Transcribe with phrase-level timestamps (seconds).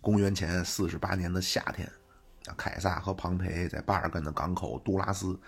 [0.00, 1.86] 公元前四十八年的夏天，
[2.46, 5.38] 啊，凯撒和庞培在巴尔干的港口杜拉斯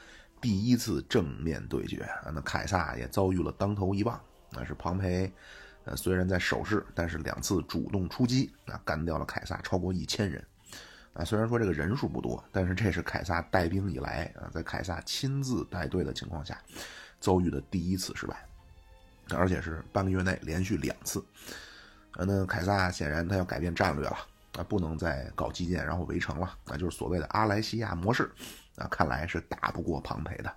[0.40, 5.32] 第一次正面对决啊，那凯撒也遭遇了当头一棒，那是庞培，
[5.84, 10.44] 呃，虽然在守势，但是两次主动出击，啊，干掉了凯撒超过一千人，
[11.14, 16.60] 啊，虽然说这个人数不多，但是这是凯撒带兵以来啊，在凯撒亲自带队的情况下，
[17.20, 18.46] 遭遇的第一次失败，
[19.34, 21.24] 而且是半个月内连续两次，
[22.12, 24.16] 啊，那凯撒显然他要改变战略了。
[24.58, 28.30] 啊，不能再搞基建，然后围城了，那就是所谓的阿莱西亚模式。
[28.76, 30.48] 啊，看来是打不过庞培的。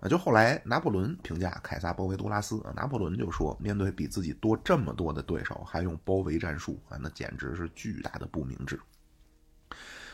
[0.00, 8.80] 啊，就后来拿破仑评价凯撒包围杜拉斯，啊，拿破仑就说，面对比自己多这么多的对手，还用包围战术，啊，那简直是巨大的不明智。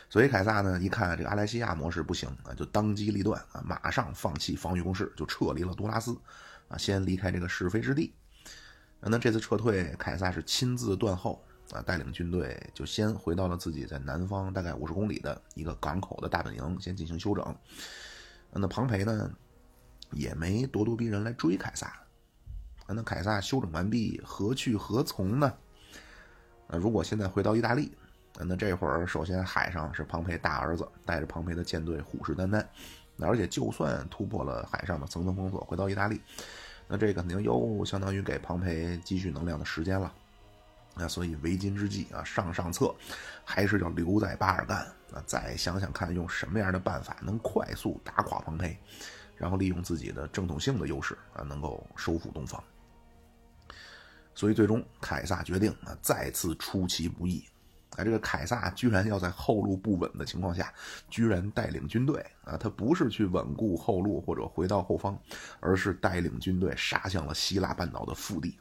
[0.09, 6.13] 所以凯撒呢，一看这个阿莱西亚模式不行，啊，就当机立断，啊，马上放弃防御工事，就撤离了杜拉斯，
[6.67, 8.13] 啊，先离开这个是非之地。
[8.99, 11.41] 那这次撤退，凯撒是亲自断后。
[11.71, 17.55] 啊，带领军队就先回到了自己在南方大概五十公里的一个港口的大本营，先进行休整。
[18.51, 19.31] 那庞培呢，
[20.11, 21.93] 也没咄咄逼人来追凯撒。
[22.87, 25.53] 那凯撒休整完毕，何去何从呢？
[26.67, 27.93] 那如果现在回到意大利，
[28.37, 32.65] 那这会儿首先海上是庞培大儿子带着庞培的舰队虎视眈眈，
[33.19, 36.19] 而且就算突破了海上的层层封锁，回到意大利，
[36.89, 40.13] 那这肯定又相当于给庞培积蓄能量的时间了。
[40.95, 42.93] 那所以为今之计啊，上上策，
[43.45, 44.79] 还是要留在巴尔干
[45.13, 48.77] 啊，再想想看用什么样的办法能快速打垮庞培，
[49.37, 52.61] 然后利用自己的正统性的优势啊，能够收复东方。
[54.33, 57.45] 所以最终凯撒决定啊，再次出其不意
[57.97, 60.73] 啊，这个凯撒居然要在后路不稳的情况下，
[61.09, 65.17] 居然带领军队啊，他不是去稳固后路或者回到后方，
[65.59, 68.57] 而是带领军队杀向了希腊半岛的腹地。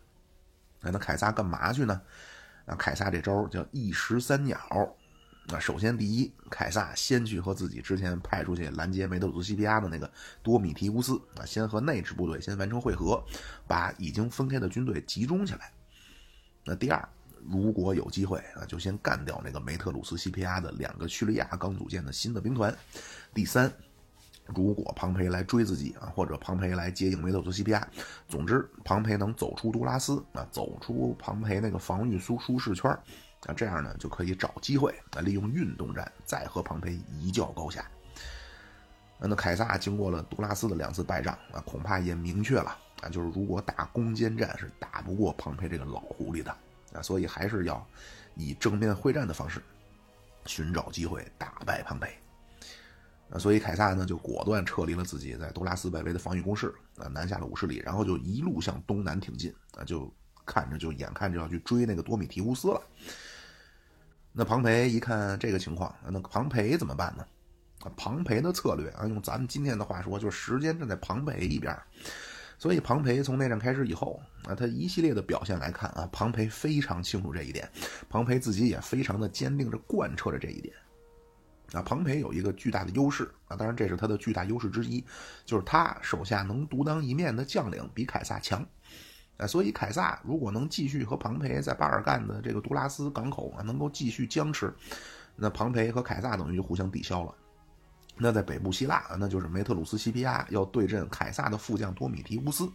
[0.80, 2.00] 那那凯撒干嘛去呢？
[2.66, 4.58] 啊，凯撒这招叫一石三鸟。
[5.46, 10.10] 那首先第一，凯撒先去和自己之前派出去拦截梅特鲁斯西皮亚的那个
[10.42, 13.22] 多米提乌斯啊，先和那支部队先完成会合，
[13.66, 15.72] 把已经分开的军队集中起来。
[16.64, 17.08] 那第二，
[17.50, 22.74] 如果有机会啊，就先干掉那个梅特鲁斯西皮亚的两个叙利亚刚组建的新的兵团。
[23.34, 23.72] 第三。
[24.54, 27.86] 如果庞培来追自己啊，或者庞培来接应梅特鲁斯西皮亚，
[28.28, 32.90] 总之庞培能走出杜拉斯啊，走出庞培那个防御舒舒适圈
[33.46, 37.84] 啊，这样呢就可以找机会啊，利用运动战再和庞培一较高下。
[39.22, 46.50] 那凯撒经过了杜拉斯的两次败仗啊，恐怕也明确了啊，就是如果打攻坚战是打不过庞培这个老狐狸的
[46.94, 47.86] 啊，所以还是要
[48.34, 49.62] 以正面会战的方式
[50.46, 52.12] 寻找机会打败庞培。
[53.32, 60.12] 啊，所以凯撒呢就果断撤离了自己在杜拉斯外围的防御工事，啊，南下了五十里，然后就一路向东南挺进，啊，就
[60.44, 62.82] 看着就眼看着要去追那个多米提乌斯了。
[64.32, 67.24] 那庞培一看这个情况，那庞培怎么办呢？
[67.80, 71.76] 啊，庞培的策略啊，用咱们今天的话说，就是时间站在庞培一边。
[72.58, 77.66] 所以庞培从内战开始以后，啊，他一系列的表现来看啊，庞培非常清楚这一点，
[78.08, 80.74] 庞培自己也非常的坚定着贯彻着这一点。
[81.72, 85.04] 啊，庞培有一个巨大的优势啊，当然这是他的巨大优势之一，
[85.44, 88.66] 就是他手下能独当一面的将领比凯撒强，
[89.36, 94.75] 啊，所以凯撒如果能继续和庞培在巴尔干的这个杜拉斯港口啊，能够继续僵持，
[95.36, 97.32] 那庞培和凯撒等于就互相抵消了。
[98.16, 102.69] 那在北部希腊，那就是梅特鲁斯西皮亚要对阵凯撒的副将多米提乌斯，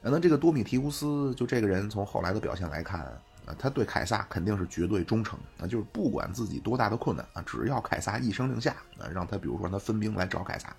[0.00, 3.20] 那这个多米提乌斯就这个人从后来的表现来看。
[3.46, 10.74] 啊，他对凯撒肯定是绝对忠诚啊，就是不管自己多大的困难啊，只要凯撒一声令下啊，让他比如说让他分兵来找凯撒，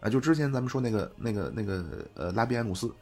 [0.00, 2.92] 啊，就之前咱们说那个那个那个呃拉比埃努斯，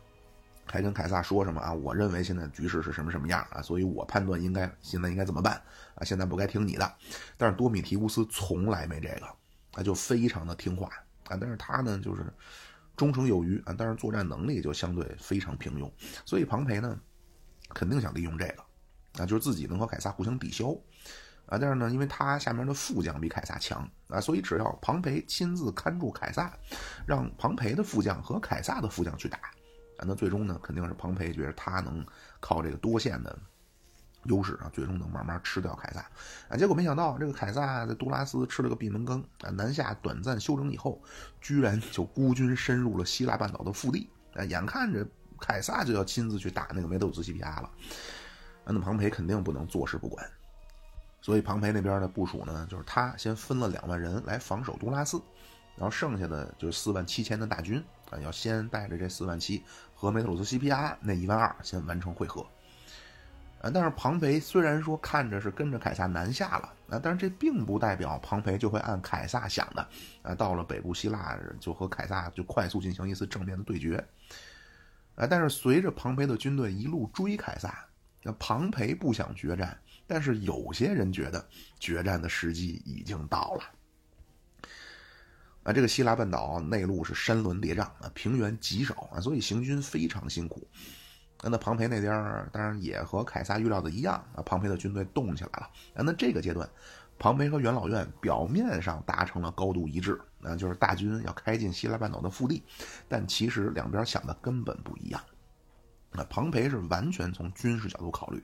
[0.66, 1.72] 还跟凯撒说什么啊？
[1.72, 3.62] 我认为现在局势是什么什么样啊？
[3.62, 5.54] 所以我判断应该现在应该怎么办
[5.94, 6.04] 啊？
[6.04, 6.94] 现在不该听你的。
[7.38, 9.26] 但是多米提乌斯从来没这个，
[9.72, 10.88] 他就非常的听话
[11.28, 12.24] 啊，但是他呢就是
[12.94, 15.90] 忠诚有余啊，但是作战能力就相对非常平庸，
[16.24, 16.98] 所以庞培呢
[17.70, 18.65] 肯定想利用这个。
[19.18, 20.70] 啊，就是自己能和凯撒互相抵消，
[21.46, 26.52] 啊，但是呢，因为他下面的副将比凯撒强啊，所以只要庞培亲自看住凯撒，
[27.06, 32.04] 让庞培的副将和凯撒的副将去打，啊，那最终呢，肯定是庞培觉得他能
[32.40, 33.38] 靠这个多线的
[34.24, 36.00] 优势啊，最终能慢慢吃掉凯撒，
[36.48, 41.00] 啊，结果没想到这个凯撒在杜拉斯吃了个闭门羹啊，南下短暂休整以后，
[41.40, 45.06] 居然就孤军深入了希腊半岛的腹地，啊，眼看着
[45.40, 47.70] 凯撒就要亲自去打那个梅特鲁斯西皮亚了。
[48.66, 50.28] 那庞培肯定不能坐视不管，
[51.20, 55.20] 所以庞培那边的部署呢，就是他先分了两万人来防守杜拉斯，
[55.76, 59.62] 然后剩下的就是四万七千的大军啊，要先带着这四万七
[59.94, 62.44] 和梅特鲁斯西皮阿那一万二先完成会合。
[63.62, 69.88] 啊，但是庞培虽然说看着是跟着凯撒南下了，啊，但是这并不代表庞培就会按凯撒想的，
[70.20, 73.96] 啊，到了北部希腊就和凯撒就快速进行一次正面的对决，
[75.14, 77.85] 啊，但是随着庞培的军队一路追凯撒，
[78.26, 83.62] 那庞培不想决战，但是有些人觉得决战的时机已经到了。
[85.62, 90.66] 啊，这个希腊半岛内陆是山峦叠嶂啊，平原极少啊，所以行军非常辛苦。
[91.44, 95.70] 那庞培那边当然也和凯撒预料的一样啊，庞培的军队动起来了。
[95.94, 96.68] 啊，那这个阶段，
[97.16, 102.64] 庞培和元老院表面上达成了高度一致，那就是大军要开进希腊半岛的腹地，
[103.08, 105.22] 但其实两边想的根本不一样。
[106.16, 108.42] 那庞培是完全从军事角度考虑，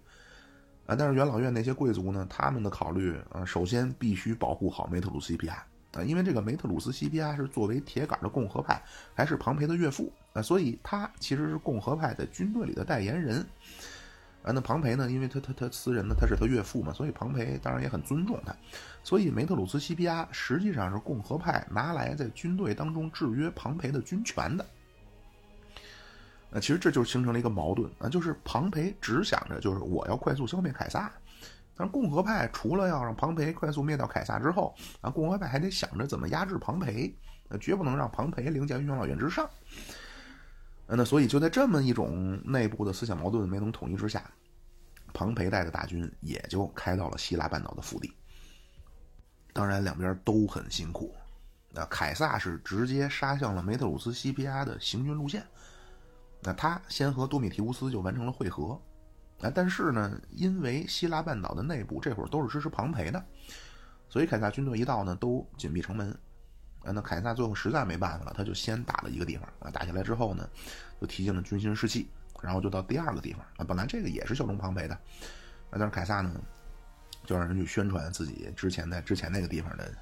[0.86, 5.64] 啊，但是元老院那些贵族呢，他们的考虑啊，首先必须保护好梅特鲁斯西皮亚。
[5.94, 8.82] 啊，因为这个梅特鲁斯西皮亚是作为铁杆的共和派，
[9.14, 13.46] 还是庞培的岳父啊，所以他其实是共和派在军队里的代言人。
[14.42, 18.56] 啊，那庞培呢，因为他他他私人呢，他是他岳父嘛，所以庞培当然也很尊重他。
[19.04, 24.64] 所以梅特鲁斯西皮亚实际上是共和派拿来在军队当中制约庞培的军权的。
[26.54, 31.10] 那其实这就形成了一个矛盾啊，就是庞培只想着就是我要快速消灭凯撒。
[31.74, 37.16] 但是共和派除了要让庞培快速灭掉凯撒之后，啊，共和派还得想着怎么压制庞培，
[37.48, 39.48] 那绝不能让庞培凌驾于元老院之上。
[40.86, 44.30] 那所以就在这么一种内部的思想矛盾没能统一之下，
[45.14, 48.12] 庞培带的大军也就开到了希腊半岛的腹地。
[49.54, 51.14] 当然，两边都很辛苦。
[51.70, 55.42] 那凯撒是直接杀向了梅特鲁斯西皮亚的行军路线，
[56.42, 58.80] 那他先和多米提乌斯就完成了会合。
[59.40, 63.24] 啊，但是呢，因为希腊半岛的内部这会儿都是支持庞培的，
[64.08, 66.16] 所以凯撒军队一到呢，都紧闭城门。
[66.84, 70.48] 啊，那凯撒最后实在没办法了，他就先打了一个地方啊，打下来之后呢，
[71.00, 72.08] 就提醒了军心士气，
[72.40, 75.00] 然后就到第二个地方啊，本来这个也是效忠庞培的，啊，
[75.72, 76.32] 但是凯撒呢，
[77.24, 79.92] 就让人去宣传自己之前在之前那个地方的，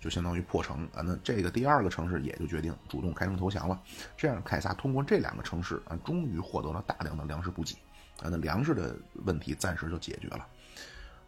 [0.00, 0.84] 就相当于破城。
[0.94, 3.80] 啊，那这个第二个城市也就决定主动开城投降了。
[4.16, 7.74] 这样，凯撒通过这两个城市啊，终于获得了大量的粮食补给。
[8.22, 8.96] 啊，那粮食的
[9.26, 10.46] 问题暂时就解决了，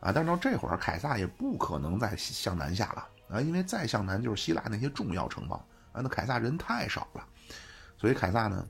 [0.00, 3.06] 啊，但是到这会儿，凯撒也不可能再向南下了。
[3.28, 5.62] 啊，因为再向南就是希腊那些重要城邦。
[5.92, 7.26] 啊，那凯撒人太少了，
[7.98, 8.66] 所以凯撒呢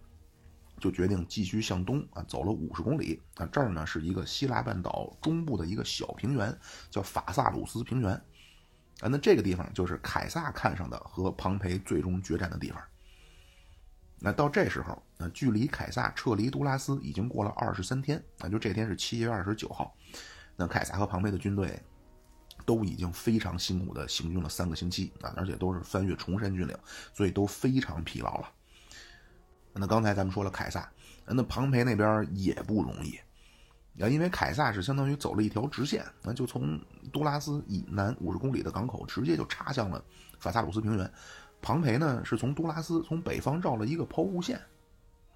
[0.81, 3.23] 就决定继续向东啊，走了五十公里。
[3.37, 6.53] 啊，这儿呢是一个希腊半岛中部的一个小平原，
[6.91, 8.21] 叫法萨鲁斯平原，
[9.01, 12.83] 啊，那这个地方就是凯撒看上的和庞培最终决战的地方。
[14.19, 19.95] 那到这时候，那距离凯撒撤离杜拉斯已经过了二十三天，那就这天是七月二十九号，
[20.57, 21.81] 那凯撒和庞培的军队
[22.67, 26.77] 都已经非常辛苦的行军了三个星期啊，而且都是翻越崇山峻岭，
[27.15, 28.51] 所以都非常疲劳了。
[29.75, 30.91] 那刚才咱们说了凯撒，
[31.25, 33.21] 那庞培那边也不容易
[34.01, 36.81] 啊，因为凯撒是相当于走了一条直线，那就从
[37.13, 40.03] 杜拉斯以南五十公里的港口直接就插向了
[40.39, 41.11] 法萨鲁斯平原。
[41.61, 44.61] 庞培呢是从杜拉斯从北方绕了一个抛物线，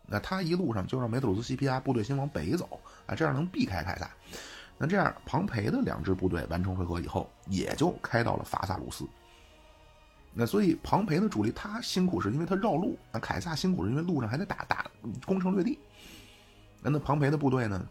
[0.07, 4.09] 那他一路上就让梅特鲁斯西皮亚部队先往北走啊，这样能避开凯撒。
[4.79, 9.05] 那这样庞培的两支部队完成会合以后，也就开到了法萨鲁斯。
[10.35, 14.87] 那所以庞培的主力他辛苦是因为他绕路，那凯撒辛苦是因为路上还得打打
[15.27, 15.79] 攻城略地。
[16.81, 17.87] 那那庞培的部队呢，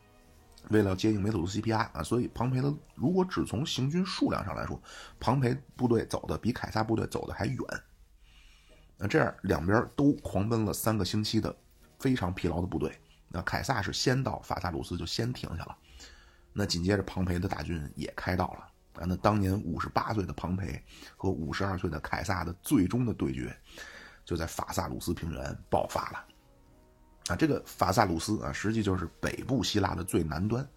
[0.69, 4.81] 为了接应梅特鲁斯西皮亚啊，所以庞培的如果只从行军数量上来说，
[5.19, 7.57] 庞培部队走的比凯撒部队走的还远。
[8.97, 11.53] 那这样两边都狂奔了三个星期的
[11.99, 12.95] 非常疲劳的部队，
[13.27, 15.75] 那凯撒是先到法萨鲁斯就先停下了，
[16.53, 20.79] 那紧接着庞培的大军也开到了啊，那当年五十八岁的庞培
[21.17, 23.55] 和五十二岁的凯撒的最终的对决
[24.23, 26.23] 就在法萨鲁斯平原爆发了
[27.27, 30.67] 啊，这个法萨鲁斯啊，实际就是北部希腊的最南端，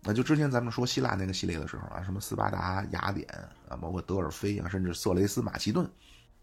[0.00, 3.28] 那就之前咱们说希腊那个系列的时候啊，什么斯巴达、雅典
[3.68, 5.88] 啊，包括德尔菲啊，甚至色雷斯、马其顿。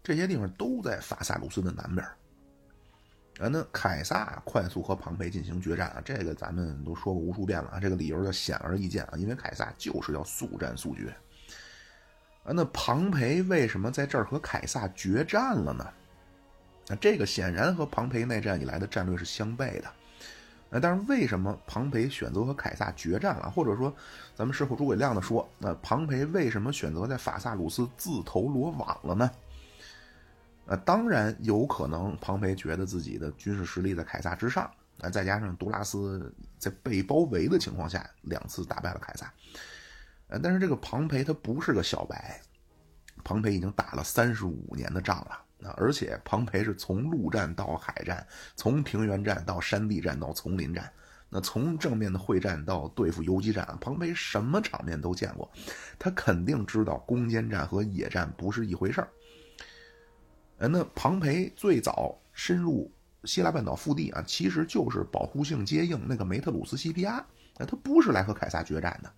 [0.02, 2.06] 这些地方都在法萨鲁斯的南边
[3.38, 11.14] 啊，那凯撒快速和庞培进行决战啊，这个咱们都说过无数遍了啊，这个理由就显而易见啊，因为凯撒就是要速战速决
[12.44, 12.52] 啊。
[12.52, 15.86] 那庞培为什么在这儿和凯撒决战了呢？
[16.90, 19.86] 那这个显然和庞培内战以来的战略是相悖的
[20.70, 20.80] 啊。
[20.82, 23.48] 但是为什么庞培选择和凯撒决战了？
[23.48, 23.94] 或者说，
[24.34, 29.30] 咱们事后诸葛亮的说，那庞培为什么选择在法萨鲁斯自投罗网了呢？
[30.66, 34.70] 那当然有可能，庞培觉得自己的军事实力在凯撒之上，
[35.00, 39.32] 啊，再加上杜拉斯在被包围的情况下两次打败了凯撒，
[40.28, 42.40] 呃，但是这个庞培他不是个小白，
[43.24, 48.26] 庞培已经打了三十五年的仗了，啊，而且庞培是从陆战到海战，
[48.56, 50.90] 从平原战到山地战到丛林战，
[51.28, 55.50] 那从正面的会战到对付游击战，庞培什么场面都见过，
[55.98, 59.08] 他肯定知道攻坚战和野战不是一回事儿。
[60.58, 62.90] 那庞培最早深入
[63.24, 67.24] 希腊半岛腹地啊，其实就是保护性接应那个梅特鲁斯西皮亚，
[67.58, 69.12] 那他不是来和凯撒决战的。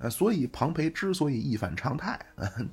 [0.00, 2.18] 呃，所以庞培之所以一反常态，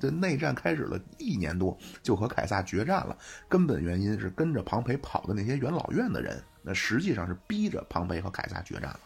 [0.00, 3.14] 这内战开始了一年多就和凯撒决战了，
[3.50, 9.00] 根本原因是跟着庞培跑的那些元老院的人，那实际上是逼着庞培和凯撒决战了。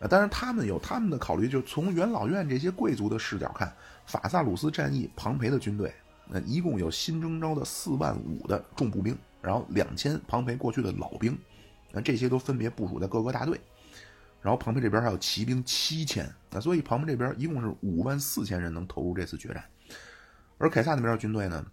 [0.00, 3.72] 呃，当然他们有他们的考虑，就从元老院这些贵族的视角看，
[4.06, 5.94] 法萨鲁斯战役庞培的军队，
[6.26, 11.38] 那一共有新征召的四万五的重步兵，然后两千庞培过去的老兵，
[11.92, 13.60] 那这些都分别部署在各个大队。
[14.42, 19.64] 然后庞培这边还有骑兵七千，那所以庞培这边一共是五万四千人能投入这次决战，
[20.58, 21.64] 而凯撒那边的军队呢，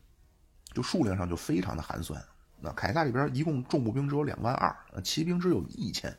[0.73, 2.21] 就数量上就非常的寒酸。
[2.59, 6.13] 那凯撒这边一共重步兵只有两万二，骑兵只有一千，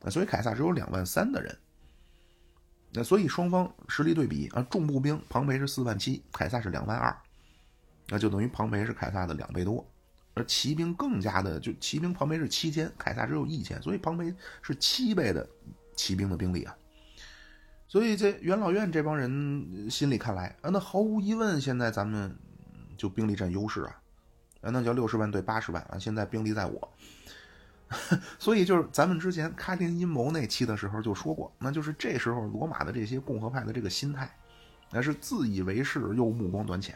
[0.00, 1.56] 那所以凯撒只有两万三的人。
[2.92, 7.16] 那所以双方实力对比啊，重步兵庞培是四万七，凯撒是两万二，
[8.08, 9.86] 那就等于庞培是凯撒的两倍多。
[10.34, 15.48] 而骑兵更加的，就骑兵庞培是七千，凯撒只有一千，所以庞培是七倍的
[15.98, 16.74] 骑兵的兵力啊。
[17.88, 22.34] 所以这元老院这帮人心里看来啊，那毫无疑问，现在咱们
[22.96, 24.00] 就兵力占优势啊，
[24.60, 26.92] 啊，那叫六十万对八十万啊，现在兵力在我。
[28.38, 34.30] 所以就是咱们之前卡丁阴谋那期的时候就说过，那就是这时候罗马的这些共和派的这个心态，
[34.90, 36.94] 那是自以为是又目光短浅。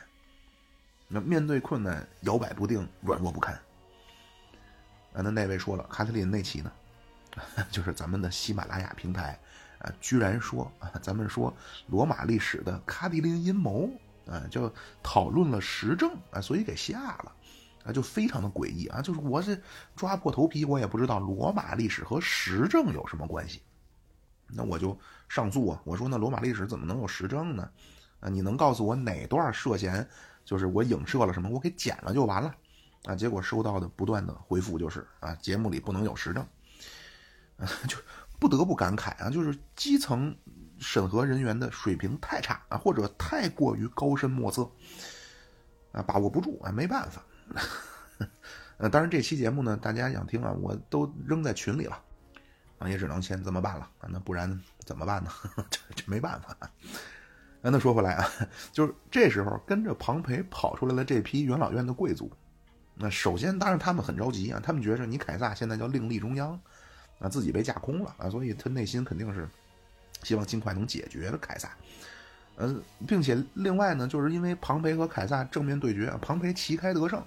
[1.09, 3.55] 那面对困难摇摆不定、软弱不堪。
[5.15, 6.71] 啊，那那位说了，卡特琳那期呢，
[7.71, 9.39] 就是咱们的喜马拉雅平台
[9.79, 11.55] 啊，居然说啊，咱们说
[11.87, 13.91] 罗马历史的卡迪林阴谋
[14.27, 14.73] 啊，就
[15.03, 17.33] 讨论了时政啊，所以给下了
[17.85, 19.59] 啊，就非常的诡异啊，就是我这
[19.97, 23.63] 抓破头皮，我也不知道罗马历史和时政有什么关系。
[24.55, 24.99] 那我就
[25.29, 27.71] 上诉啊，我说那罗马历史怎么能有时政呢？
[28.21, 30.07] 啊，你能告诉我哪段涉嫌？
[30.45, 32.55] 就是我影射了什么，我给剪了就完了，
[33.05, 36.45] 啊，结果收到的不断的回复就是啊，节目里不能有时政，
[37.89, 37.97] 就
[38.39, 40.37] 不得不感慨啊，就是基层
[40.79, 44.69] 审核人员的水平太差啊，或者太过于高深莫测，
[45.93, 47.23] 啊，把握不住啊，没办法，
[48.79, 52.03] 呃，当然这期节目呢，大家想听啊，我都扔在群里了，
[52.79, 55.31] 啊，也只能先这么办了啊，那不然怎么办呢？
[55.71, 56.71] 这这没办法啊。
[57.65, 58.29] 那说回来啊，
[58.73, 62.29] 就是这时候跟着庞培跑出来了这批元老院的贵族，
[62.97, 66.61] 那首先当然他们很着急啊，他们觉着你凯撒现在叫另立中央，
[67.23, 69.49] 啊自己被架空了啊，所以他内心肯定是
[70.23, 71.75] 希望尽快能解决凯撒，
[72.57, 72.75] 呃，
[73.07, 77.23] 并且另外呢，就是因为庞培和凯撒正面对决，庞培旗开得胜，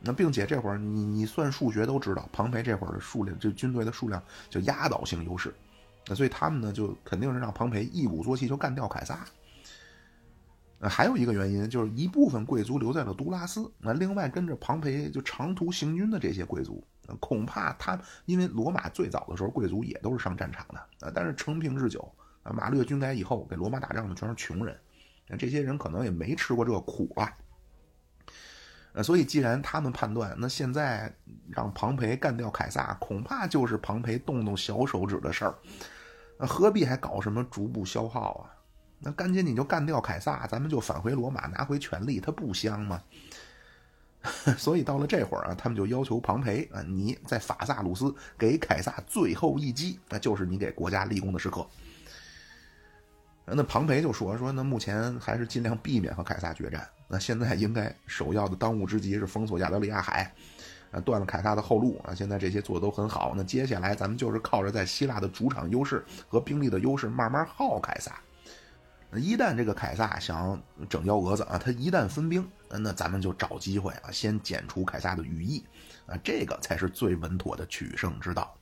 [0.00, 5.54] 那并且这会儿你你算数学都知道，庞培这会儿的数量，这军队的数量就压倒性优势。
[6.06, 9.24] 那所以他们呢，就肯定是让庞培一鼓作气就干掉凯撒。
[10.80, 16.84] 呃，还有一个原因就是一部分贵族留在了都拉斯，那另外跟着庞培就长途行军的这些贵族，
[17.20, 24.78] 恐怕他因为罗马最早的时候贵族也都是上战场的，啊，但是承平日久，啊，马略军改以后给罗马打仗的全是穷人，
[25.28, 27.32] 那这些人可能也没吃过这个苦啊。
[28.94, 31.12] 呃，所以既然他们判断，那现在
[31.50, 35.54] 让庞培干掉凯撒，恐怕就是庞培动动小手指的事儿。
[36.38, 38.50] 那何必还搞什么逐步消耗啊？
[39.00, 43.02] 那赶紧你就干掉凯撒，咱们就返回罗马拿回权力，他不香吗？
[44.56, 51.66] 所以到了这会儿啊，他们就要求庞培啊，你在法萨鲁斯给凯撒最后一击，那就是你给国家立功的时刻。
[53.46, 56.88] 那庞培就说说，那目前还是尽量避免和凯撒决战。
[57.08, 60.32] 那现在应该首要的当务之急是封锁亚得里亚海。
[60.90, 62.14] 啊，断了凯撒的后路啊！
[62.14, 68.20] 现在这些做的都很好，那接下来咱们就是靠着在希腊的主场优势和兵力的优势，慢慢耗凯撒。
[69.16, 70.56] 一旦这个凯撒想
[70.88, 75.64] 整幺蛾子啊，他一旦分兵，那咱们就找机会啊，先剪除凯撒的羽翼
[76.06, 78.56] 啊，这个才是最稳妥的取胜之道。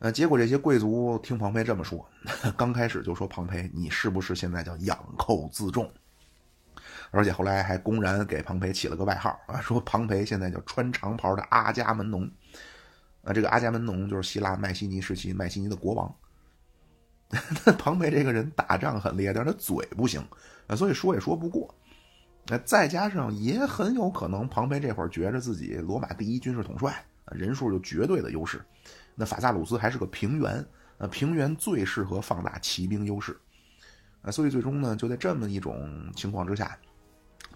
[0.00, 2.06] 呃，结果这些贵族听庞培这么说，
[2.56, 5.90] 刚开始就说庞培，你是不是现在叫养寇自重？
[7.10, 12.28] 而且后来还公然给庞培起了个外号啊，说庞培现在叫穿长袍的阿伽门农，
[13.22, 16.14] 啊，这个阿伽门农就是希腊麦西尼时期麦西尼的国王。
[17.64, 20.20] 那庞培这个人打仗很厉害，但是他嘴不行
[20.66, 21.74] 啊，所以说也说不过。
[22.46, 28.64] 那再加上也很有可能，庞培这会儿觉着自己罗马第一军事统帅，人数有绝对的优势。
[29.14, 30.64] 那法萨鲁斯还是个平原，
[30.98, 33.38] 那，平原最适合放大骑兵优势，
[34.22, 36.76] 啊，所以最终呢，就在这么一种情况之下。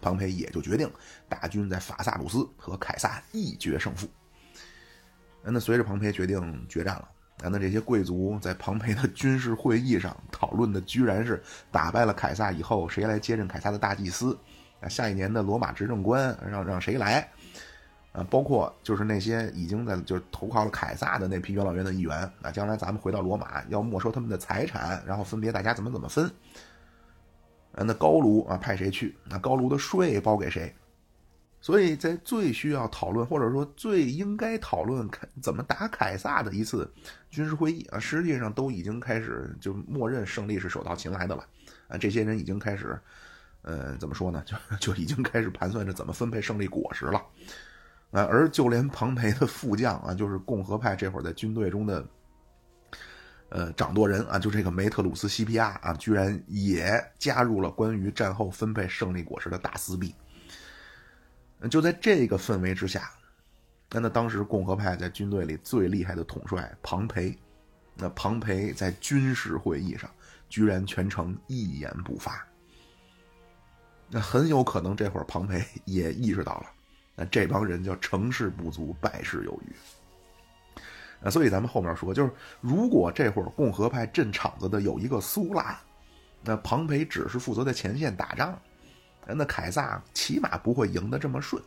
[0.01, 0.89] 庞培也就决定
[1.29, 4.07] 大军在法萨鲁斯和凯撒一决胜负。
[5.43, 7.09] 那随着庞培决定决战了，
[7.51, 11.43] 那这些贵族在庞培的军事会议上讨论的居然是
[11.73, 14.39] 打败了凯撒以后谁来接任凯撒的大祭司，
[14.81, 17.29] 啊，下一年的罗马执政官让让谁来？
[18.13, 26.25] 啊，包括就是那些已经在就是投靠了凯撒的那批元老院的议员，啊，将来咱们回到罗马要没收他们的财产，然后分别大家怎么怎么分？
[27.73, 29.15] 啊，那高卢啊派谁去？
[29.25, 30.75] 那高卢的税包给谁？
[31.61, 35.09] 所以在最需要讨论或者说最应该讨论
[35.43, 36.89] 怎么打凯撒的一次
[37.31, 41.45] 军事会议啊，实际上都已经开始就默认胜利是手到擒来的了。
[41.89, 42.99] 啊，这些人已经开始，
[43.69, 44.43] 呃，怎么说呢？
[44.49, 47.23] 就就已经开始盘算着怎么分配胜利果实了。
[48.11, 52.09] 啊，而就连庞培的副将啊，就是共和派这会儿在军队中的，
[53.51, 60.15] 呃，掌舵人啊，就这个梅特鲁斯·西皮亚啊，居然也加入了关于战后分配胜利果实的大撕逼。
[61.71, 63.11] 就在这个氛围之下，
[63.91, 67.39] 那那当时共和派在军队里最厉害的统帅庞培，
[67.95, 70.11] 那庞培在军事会议上
[70.49, 72.48] 居然全程一言不发。
[74.11, 76.67] 那很有可能这会儿庞培 也意识到了。
[77.15, 80.77] 那这帮人叫成事不足败事有余，
[81.27, 85.77] 啊，所以咱们后面说，就是如果这会儿共和派镇场子的有一个苏拉，
[86.45, 88.57] 那庞培只是负责在前线打仗，
[89.27, 91.61] 那凯撒起码不会赢得这么顺。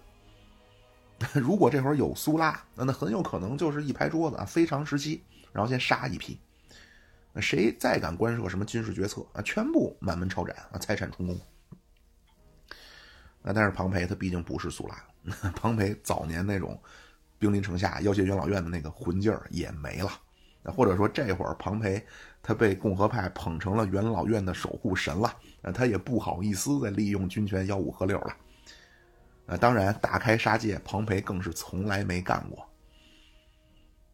[1.35, 5.21] 如果这会儿有苏拉，那那很有可能就是一拍桌子啊，非常时期，
[5.51, 6.39] 然后先杀一批，
[7.41, 11.37] 谁再敢干涉什么军事决策啊，全部满门抄斩啊，财产充公。
[13.41, 14.95] 那但是庞培他毕竟不是苏拉。
[15.55, 16.79] 庞培早年那种
[17.37, 20.11] 兵临城下要挟元老院的那个混劲儿也没了，
[20.65, 22.03] 或者说这会儿庞培
[22.41, 25.31] 他被共和派捧成了元老院的守护神了，
[25.73, 28.35] 他也不好意思再利用军权吆五喝六了。
[29.47, 32.67] 啊，当然大开杀戒，庞培更是从来没干过。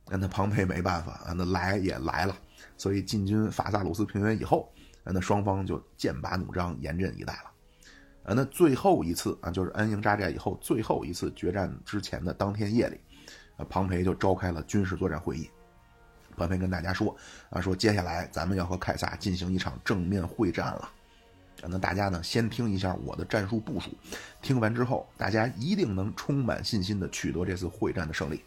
[0.10, 2.36] 那庞培没办法啊，那来也来了，
[2.78, 4.74] 所以进军法萨鲁斯平原以后，
[5.04, 7.52] 那双方就剑拔弩张，严阵以待了。
[8.28, 13.00] 啊，那最后一次啊，就是安营扎寨以后最后一次决战之前的当天夜里，
[13.56, 15.50] 啊，庞培就召开了军事作战会议。
[16.36, 17.16] 庞培跟大家说，
[17.50, 20.92] 啊，说接下来咱们要和凯撒进行一场正面会战了。
[21.62, 23.92] 啊，那大家呢先听一下我的战术部署，
[24.42, 28.44] 听完之后，大家一定能充满信心的取得这次会战的胜利。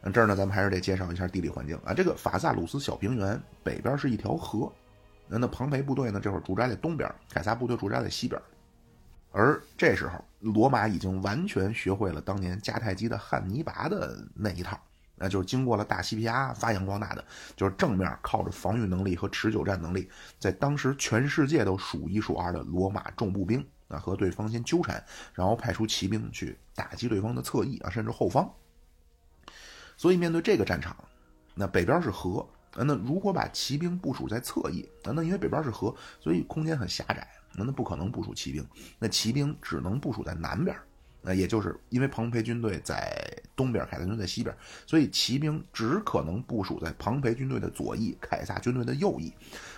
[0.00, 4.72] 那这儿呢，咱们还是得介绍一下地理环境啊，这个法萨鲁斯小平原北边是一条河。
[5.38, 6.20] 那庞培部队呢？
[6.20, 8.40] 这会儿驻扎在东边，凯撒部队驻扎在西边。
[9.32, 14.78] 而这时候，罗马已经完全学会了当年迦太基的汉尼拔的那一套，
[15.16, 17.24] 那就是经过了大西皮亚发扬光大的，
[17.56, 28.48] 就是正面靠着防御能力和持久战能力，在当时全世界都数一数二的罗马重步兵啊，和对方先纠缠，然后派出骑兵去打击对方的侧翼啊，甚至后方。
[29.96, 30.96] 所以面对这个战场，
[31.54, 32.48] 那北边是河。
[32.76, 38.66] 那如果把骑兵部署在侧翼，那那因为北边是河，所以空间很狭窄，那那不可能部署骑兵，
[38.98, 40.76] 那骑兵只能部署在南边，
[41.22, 43.16] 那也就是因为庞培军队在
[43.54, 44.52] 东边，凯撒军队在西边，
[44.86, 49.32] 所以骑兵只可能部署在庞培军队的左翼，凯撒军队的右翼，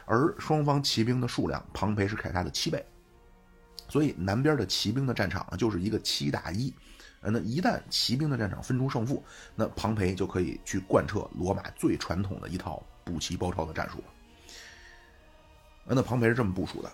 [0.06, 2.82] 而双方骑兵的数量，庞培是凯撒的七倍，
[3.88, 6.72] 所以南边的骑兵的战场就是一个七打一。
[7.30, 9.22] 那一旦骑兵的战场分出胜负，
[9.54, 14.02] 那庞培就可以去贯彻罗马最传统的一套步骑包抄的战术。
[15.84, 16.90] 那庞培是这么部署的：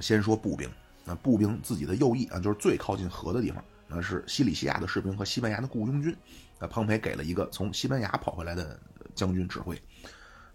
[0.00, 0.68] 先说步兵，
[1.04, 6.16] 那步兵自己的右翼啊，就是最靠近河的地方，那是西里西亚的士兵和西班牙的雇佣军。
[6.58, 8.80] 那庞培给了一个从西班牙跑回来的
[9.14, 9.76] 将军指挥，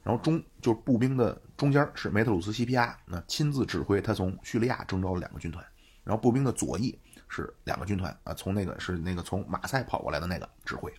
[0.02, 5.66] 然后中就是步兵的中间是梅特鲁斯·西皮亚，那亲自指挥他从叙利亚征召了两个军团，
[6.04, 6.98] 然后步兵的左翼。
[7.30, 10.94] 是两个军团啊，从那个是那个从马赛跑过来的那个指挥，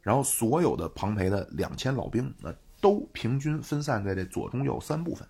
[0.00, 5.28] 然后所有的庞培的两千老兵，那都平均分散在这左中右三部分。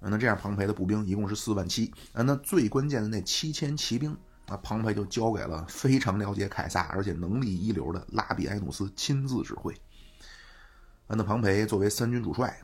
[0.00, 9.72] 那这样庞培的步兵一共是四万七啊，那最关键的那七千骑兵啊，庞培就交给了非常了解凯撒而且能力一流的拉比埃努斯亲自指挥。
[11.06, 12.58] 那庞培作为三军主帅，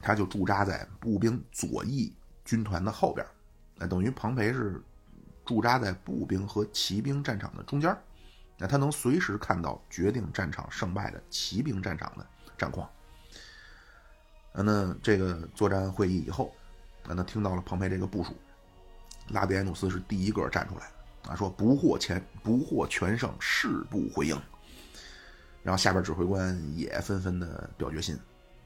[0.00, 2.12] 他就驻扎在步兵左翼
[2.44, 3.24] 军团的后边，
[3.76, 4.82] 那等于庞培是。
[5.48, 7.96] 驻扎在步兵和骑兵战场的中间，
[8.58, 12.26] 那他能随时看到决定战场胜败的骑兵战场的
[12.58, 12.86] 战况。
[14.52, 16.54] 那这个作战会议以后，
[17.06, 18.36] 那他听到了庞培这个部署，
[19.28, 20.90] 拉比埃努斯是第一个站出来，
[21.26, 24.38] 啊，说不获全不获全胜，誓不回应。
[25.62, 28.18] 然后下边指挥官也纷纷的表决心，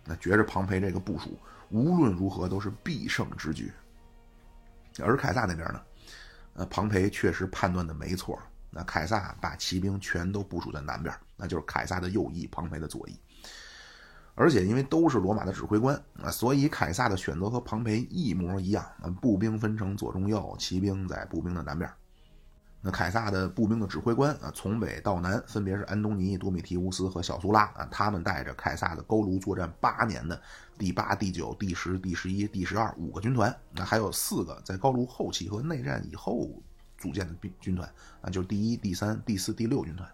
[0.05, 1.39] 那觉着庞培这个部署
[1.71, 3.71] 无论如何都是必胜之举。
[5.01, 5.81] 而凯撒那边呢？
[6.55, 8.39] 呃，庞培确实判断的没错，
[8.71, 13.19] 那凯撒把骑兵全都部署在南边，那就是凯撒的右翼，庞培的左翼。
[14.35, 18.85] 而且因为都是罗马的指挥官啊，所以凯撒的选择和庞培一模一样，
[19.21, 21.91] 步兵分成左中右，骑兵在步兵的南边。
[22.85, 30.43] 那凯撒的步兵的指挥官啊，从北到南分别是安东尼、多米提乌斯和小苏拉啊，他们带着凯撒的高卢作战八年的
[30.77, 36.51] 第八、第九、第十、第十一、第十二五个军团，那还有四个在高卢后期和内战以后
[36.99, 37.89] 组建的兵军团
[38.21, 40.11] 啊，就是第一、第三、第四、第六军团。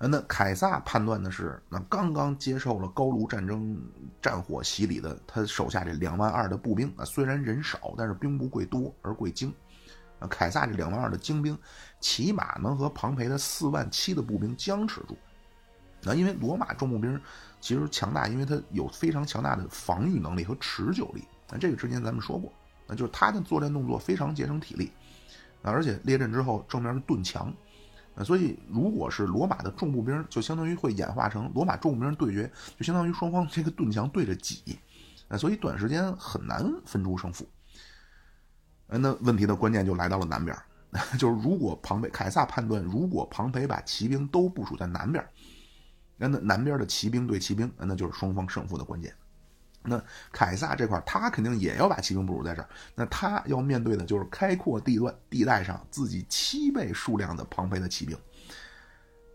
[0.00, 3.76] 那凯撒判断的是，那刚刚接受了高卢战争
[4.20, 9.50] 战火洗礼的他手下这两万二的步兵啊，虽然人少，但是兵不贵多而贵精。
[10.18, 11.56] 啊，凯撒这两万二的精兵，
[12.00, 15.16] 起码能和庞培的四万七的步兵僵持住。
[16.02, 17.20] 那因为罗马重步兵
[17.60, 21.24] 其实强大，因为它有非常强大的防御能力和持久力。
[21.50, 22.52] 那这个之前咱们说过，
[22.86, 24.92] 那就是他的作战动作非常节省体力。
[25.62, 27.52] 啊，而且列阵之后正面是盾墙，
[28.14, 34.78] 啊，所以如果是罗马的重步兵，就相当于会演化成罗马重步兵对决，就相当于双方这个盾墙对着挤，
[35.26, 37.44] 啊，所以短时间很难分出胜负。
[38.88, 40.56] 那问题的关键就来到了南边，
[41.18, 45.24] 就是如果庞培凯撒判断，如果庞培把骑兵都部署在南边，
[46.16, 49.12] 那那南边的骑兵对骑兵，那就是双方胜负的关键。
[49.82, 58.16] 那凯撒这块他肯定也要把骑兵部署在这儿，那他要面对的就是开阔地段地带上自己七倍数量的庞培的骑兵。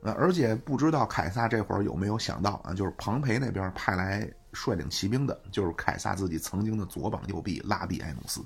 [0.04, 8.44] 呃，而且不知道凯撒这会儿有没有想到啊，就是庞培那边派来率领骑兵的，就是凯撒自己曾经的左膀右臂拉比埃努斯。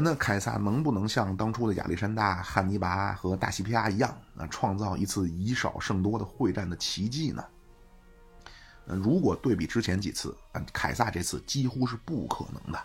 [0.00, 7.44] 那凯撒能不能像当初的亚历山大、汉尼拔和大西皮亚一样啊，创造一次以少胜多的会战的奇迹呢？
[8.84, 10.36] 如果对比之前几次，
[10.72, 12.78] 凯撒这次几乎是不可能的。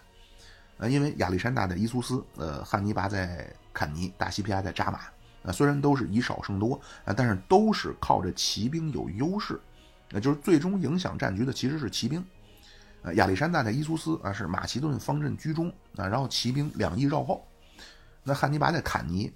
[0.78, 5.00] 呃，因为亚历山大在伊苏斯，呃，汉尼拔在坎尼，大西皮亚在扎马，
[5.44, 9.60] 啊，虽然都是以少胜多，啊，但是都是靠着骑兵有优势，
[10.10, 12.24] 那就是最终影响战局的其实是骑兵。
[13.04, 17.48] 呃，亚历山大在伊苏斯啊是马其顿方阵居中啊，然后骑兵两翼绕后。
[18.24, 19.34] 那汉尼拔在坎尼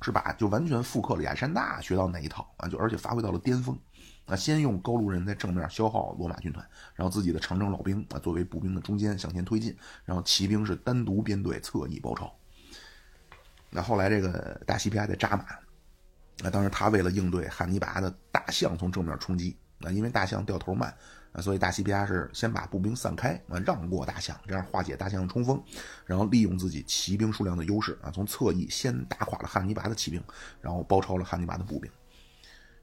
[0.00, 3.78] 是把就完全复刻了亚历山大学到那一套啊，就而且发挥到了巅峰。
[4.24, 12.34] 啊，先用高卢人在正面消耗罗马军团，然后自己的长征老兵啊作为步兵的中间向前推进，然后骑兵是单独编队侧翼包抄。
[13.70, 15.44] 那后来这个大西皮亚在扎马，
[16.38, 20.92] 那当时他为了应对汉尼拔的大象从正面冲击，啊，因为大象掉头慢。
[21.36, 25.62] 啊，所以大西皮亚是先把步兵散开啊，让过大象，这样化解大象的冲锋，
[26.06, 30.22] 然后利用自己骑兵数量的优势啊，从侧翼先打垮了汉尼拔的骑兵，
[30.62, 31.90] 然后包抄了汉尼拔的步兵。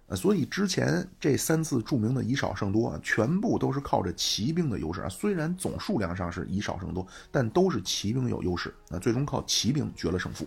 [0.06, 5.10] 呃，所以之前这三次著名的以少胜多啊，全部都是靠着骑兵的优势啊。
[5.10, 10.46] 虽然总数量上是以少胜多，但都是骑兵有优势啊，最终靠骑兵决了胜负。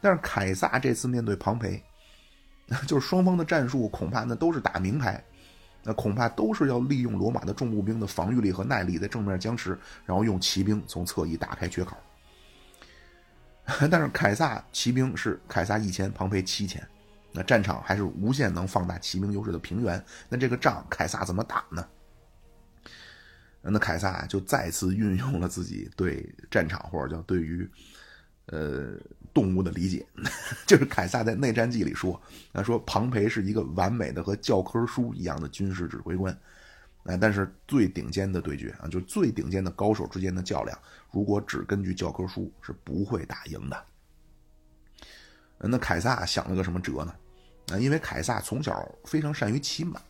[0.00, 1.82] 但是凯撒这次面对庞培，
[2.86, 5.22] 就是双方的战术恐怕那都是打明牌。
[5.82, 11.96] 那恐怕都是要利用罗马的重步兵的防御力和耐力在正面僵持，然后用骑兵从侧翼打开缺口。
[13.90, 16.86] 但是凯撒骑兵是凯撒一千，庞培七千，
[17.32, 20.04] 那战场还是无限能放大骑兵优势的平原。
[20.28, 21.86] 那这个仗凯撒怎么打呢？
[23.62, 27.68] 那凯撒就再次运用了自己对战场或者叫对于。
[28.46, 28.98] 呃，
[29.34, 30.06] 动物的理解，
[30.66, 32.20] 就是凯撒在内战记里说，
[32.52, 36.32] 他说庞培是一个完美的和教科书一样的军事指挥官，
[37.04, 40.78] 啊，但是最顶尖的对决啊，就最顶尖的高手之间的较量，
[41.10, 43.84] 如果只根据教科书是不会打赢的。
[45.58, 47.14] 那凯撒想了个什么辙呢？
[47.72, 50.00] 啊，因为凯撒从小非常善于骑马，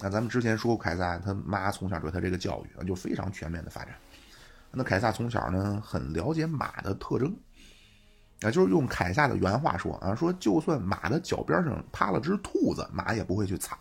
[0.00, 3.94] 那咱们之前说过，凯撒他妈从小对他这个教育啊，就非常全面的发展。
[4.72, 7.34] 那凯撒从小呢，很了解马的特征。
[8.42, 13.76] 啊，就是用凯撒的原话说啊，说就算马的脚边上趴了只兔子，马也不会去踩。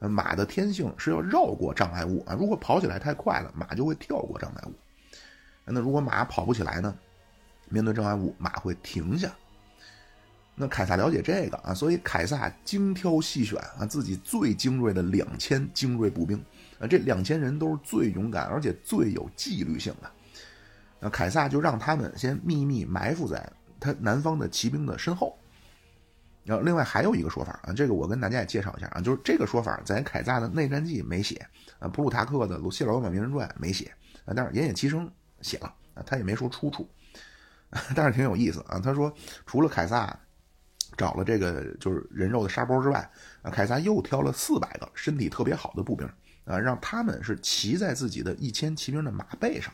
[0.00, 4.72] 马的天性是要绕过障碍物啊，如果跑起来太快了，马就会跳过障碍物。
[5.64, 6.94] 那如果马跑不起来呢？
[7.68, 9.30] 面对障碍物，马会停下。
[10.54, 16.42] 那凯撒了解这个啊，所以凯撒精挑细选啊，自己最精锐的两千精锐步兵
[16.78, 20.10] 啊，这两千人都是最勇敢而且最有纪律性的。
[21.00, 23.52] 那凯撒就让他们先秘密埋伏在。
[23.80, 25.38] 他南方的骑兵的身后，
[26.44, 31.46] 然后另外还有一个说法啊，这个我跟大家也介绍一下啊，就是这个说法在凯撒的内战记没写
[31.78, 33.92] 啊，普鲁塔克的《鲁西罗马名人传》没写
[34.24, 35.10] 啊，但是奄奄七生
[35.40, 36.88] 写了啊，他也没说出处，
[37.94, 38.80] 但是挺有意思啊。
[38.80, 39.12] 他说，
[39.46, 40.18] 除了凯撒
[40.96, 43.10] 找了这个就是人肉的沙包之外
[43.42, 46.08] 啊，凯撒又挑了四百个身体特别好的步兵
[46.44, 49.72] 啊，让他们是骑在自己的一千骑兵的马背上。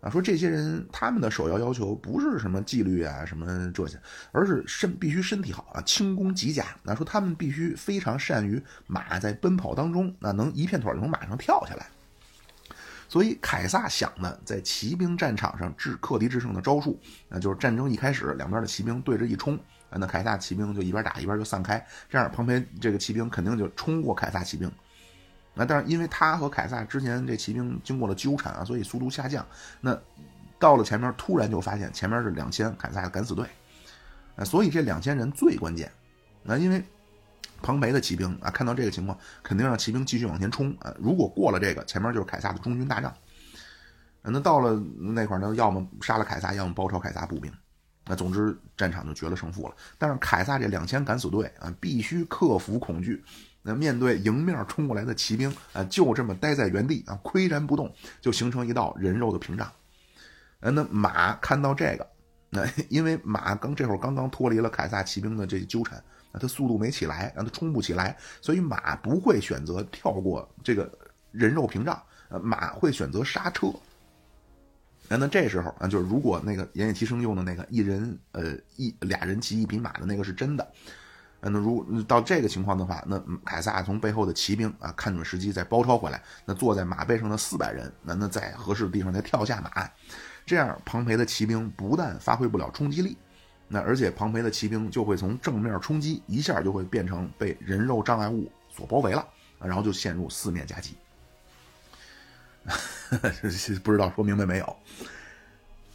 [0.00, 3.98] 啊，说这些人他们的首要要求不是什么纪律啊，什么这些，
[4.30, 6.64] 而是身必须身体好啊，轻功极佳。
[6.82, 11.86] 那说他们必须非常善于马在奔跑当中，那能一片腿从马上跳下来。
[13.08, 19.56] 所以凯撒想的，在骑兵战场上制克敌制胜的招数，那就是战争一开始，两边的骑兵对着一冲，
[19.90, 24.70] 啊那凯撒骑兵就一边打一边就散开，这样庞培这个骑兵肯定就冲过凯撒骑兵。
[25.58, 29.44] 那但是因为他和凯撒之前这骑兵经过了纠缠啊，所以速度下降。
[29.80, 29.98] 那
[30.58, 33.44] 到了前面，突然就发现前面是两千凯撒的敢死队，
[34.36, 35.90] 啊，所以这两千人最关键。
[36.42, 36.82] 那因为。
[37.60, 40.94] 庞培的骑兵啊，看到这个情况，肯定让骑兵继续往前冲啊！
[40.96, 43.12] 如果过了这个，前面就是凯撒的中军大帐。
[44.22, 47.52] 那到了那块儿呢，要么杀了凯撒，要么包抄凯撒步兵。
[48.06, 49.74] 那总之，战场就决了胜负了。
[49.98, 53.24] 但是凯撒这两千敢死队啊，必须克服恐惧。
[53.68, 59.70] 那面对迎面冲过来的骑兵啊，就这么待在原地啊，岿然不动，就形成一道人肉的屏障。
[60.60, 62.06] 呃，那马看到这个，
[62.48, 66.02] 那因为马刚这会儿刚刚脱离了凯撒骑兵的这纠缠。
[66.32, 70.90] 那它速度没起来，让它冲不起来，所以马不会选择跳过这个
[71.30, 73.68] 人肉屏障，呃，马会选择刹车。
[75.08, 80.70] 那那这时候啊，就是如果那个岩野提升用的那个一人呃一俩人骑一匹马的那个是真的，
[81.40, 89.88] 那如到这个情况的话，那凯撒从背后的骑兵啊看准时机再包抄回来，那坐在马背上的四百人，那那在合适的地方再跳下马，
[90.44, 93.16] 这样庞培的骑兵不但发挥不了冲击力。
[93.68, 99.24] 那而且庞培的骑兵就会从正面冲击，一下就会变成被人肉障碍物所包围了，
[99.60, 100.96] 然后就陷入四面夹击。
[103.84, 104.76] 不知道说明白没有？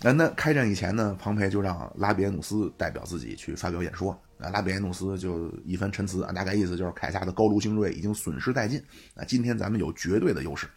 [0.01, 4.17] 那那开战以前呢，庞培就让拉比埃努斯代表自己去发表演说。
[4.43, 8.83] 啊，拉比埃努斯就一番陈词啊，大概意思就是凯撒的高卢精锐已经损失殆尽，
[9.15, 10.67] 啊，今天咱们有绝对的优势。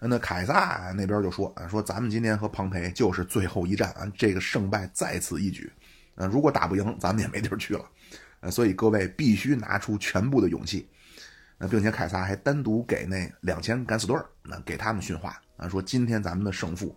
[0.00, 5.72] 那凯撒那边就说啊，说咱们今天和庞培就是最后一战啊，这个胜败在此一举。
[6.14, 7.84] 呃，如果打不赢，咱们也没地儿去了，
[8.40, 10.88] 呃，所以各位必须拿出全部的勇气，
[11.58, 16.96] 那并且凯撒还单独给那两千敢死队儿，那给他们训话啊，说今天咱们的胜负，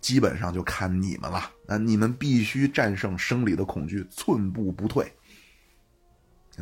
[0.00, 5.12] 基本上就看你们了，啊，你们必须战胜生理的恐惧，寸步不退。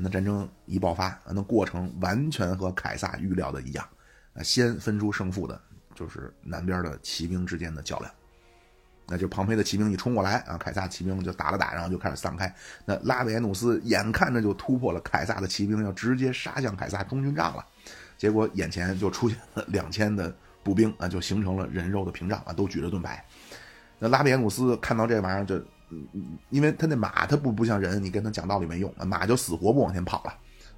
[0.03, 3.87] 那战争一爆发，那过程完全和凯撒预料的一样，
[4.35, 5.61] 啊，先分出胜负的
[5.95, 8.11] 就是南边的骑兵之间的较量。
[9.13, 12.55] 那就庞培的骑兵一冲过来啊，凯撒骑兵就打了打，然后就开始散开。
[12.85, 17.67] 那拉维埃努斯眼看着就突破了凯撒的骑兵，要直接杀向凯撒中军帐了。
[18.17, 20.33] 结果眼前就出现了两千的
[20.63, 23.25] 步兵啊，就形成了人肉的屏障啊，都举着盾牌。
[23.99, 25.61] 那拉维埃努斯看到这玩意儿，就
[26.51, 30.31] 因为他那马他不不像人，你跟他讲道理没用，马就死活不往前跑了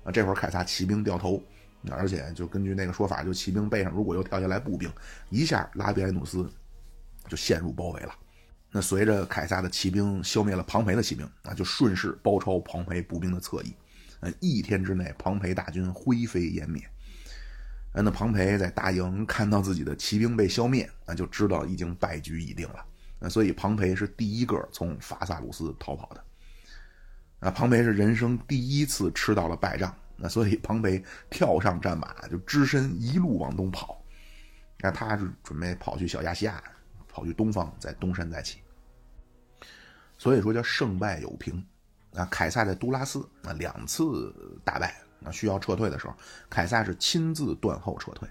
[0.04, 0.12] 啊。
[0.12, 1.42] 这会儿凯撒骑兵掉头，
[1.90, 4.90] 而且就根据那个说法，就骑兵背上如果又跳下来步兵，
[5.30, 6.50] 一下拉比埃努斯
[7.28, 8.14] 就陷入包围了。
[8.70, 13.74] 那随着凯撒的骑兵消灭了庞培的骑兵，啊，就顺势包抄庞培步兵的侧翼，
[14.20, 16.82] 呃，一天之内，庞培大军灰飞烟灭。
[17.94, 22.76] 那庞培在大营看到自己的骑兵被消灭，那就知道已经败局已定了。
[23.22, 26.24] 那所以庞培是第一个从法萨鲁斯逃跑的。
[27.38, 34.04] 啊，庞培是人生第一次吃到了败仗，那所以庞培跳上战马，就只身一路往东跑。
[34.80, 36.62] 那他是准备跑去小亚细亚。
[37.14, 38.60] 跑去东方，再东山再起。
[40.16, 41.62] 所以说叫胜败有平。
[42.14, 46.14] 啊，凯撒在都拉斯啊两次大败，啊需要撤退的时候，
[46.48, 48.26] 凯撒是亲自断后撤退。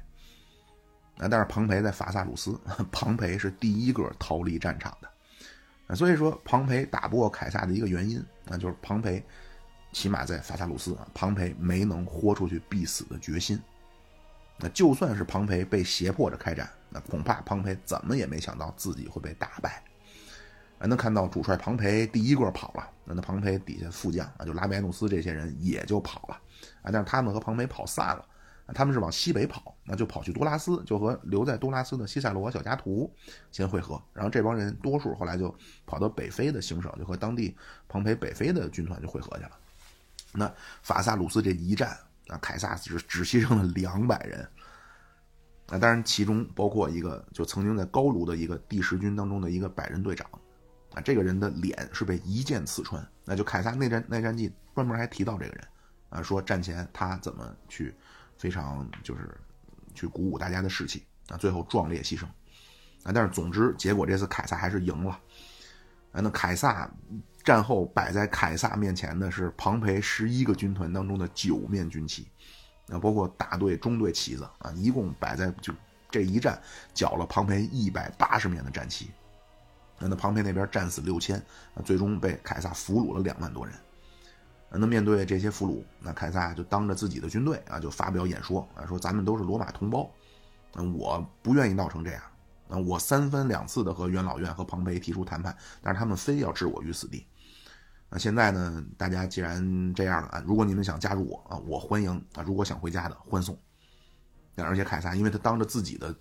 [1.18, 2.60] 啊，但是庞培在法萨鲁斯，
[2.92, 5.96] 庞培是第一个逃离战场的。
[5.96, 9.24] 所以说庞培打不过凯撒的一个原因，那就是庞培
[9.92, 13.62] 起码在法萨鲁斯啊，庞培没能豁出去必死的决心。
[14.58, 16.70] 那就算是庞培被胁迫着开战。
[16.94, 19.82] 那恐怕庞培怎么也没想到自己会被打败，
[20.78, 26.36] 啊，能看到主帅庞培第一个跑了，那那庞培底下副将啊，就拉贝努斯这些人也就跑了，
[26.82, 28.26] 啊，但是他们和庞培跑散了，
[28.74, 33.12] 他们是往西北跑，那就跑去多拉斯，就和留在多拉斯的西塞罗、小加图
[33.52, 35.54] 先会合，然后这帮人多数后来就
[35.86, 37.56] 跑到北非的行省，就和当地
[37.88, 39.52] 庞培北非的军团就会合去了。
[40.34, 44.48] 那法萨鲁斯这一战，啊，凯撒只只牺牲了两百人。
[45.68, 50.28] 那当然，其中包括一个就曾经在高卢的一个第十军当中的一个百人队长，
[50.94, 53.06] 啊，这个人的脸是被一箭刺穿。
[53.24, 55.68] 那就凯撒内战内战记专门还提到这个人，
[56.10, 57.96] 啊，说战前他怎么去
[58.42, 59.40] 非常就是
[59.94, 62.26] 去鼓舞大家的士气，啊，最后壮烈牺牲，
[63.04, 65.12] 啊，但是总之结果这次凯撒还是赢了，
[66.12, 66.90] 啊，那凯撒
[67.44, 72.28] 战后摆在凯撒面前的是庞培十一个军团当中的九面军旗。
[72.90, 75.72] 啊包括大队、中队旗子啊，一共摆在就
[76.10, 76.62] 这一战，
[76.94, 79.12] 缴了庞培一百八十面的战旗
[79.98, 81.42] 那庞培那边战死六千，
[81.86, 83.74] 最终被凯撒俘虏了两万多人。
[84.74, 90.10] 那面对这些俘虏，那凯撒就当着自己的军队啊，就发表演说啊，说咱们都是罗马同胞，
[90.76, 92.22] 嗯，我不愿意闹成这样，
[92.70, 97.28] 啊，我三番两次的和元老院和庞培提出谈判，但是他们非要置我于死地。
[98.10, 103.58] 那现在呢，大家既然这样了啊，如果你们想加入我啊，我欢迎啊，如果想回家的欢送。
[104.56, 106.16] 而且凯撒因为他当着自己的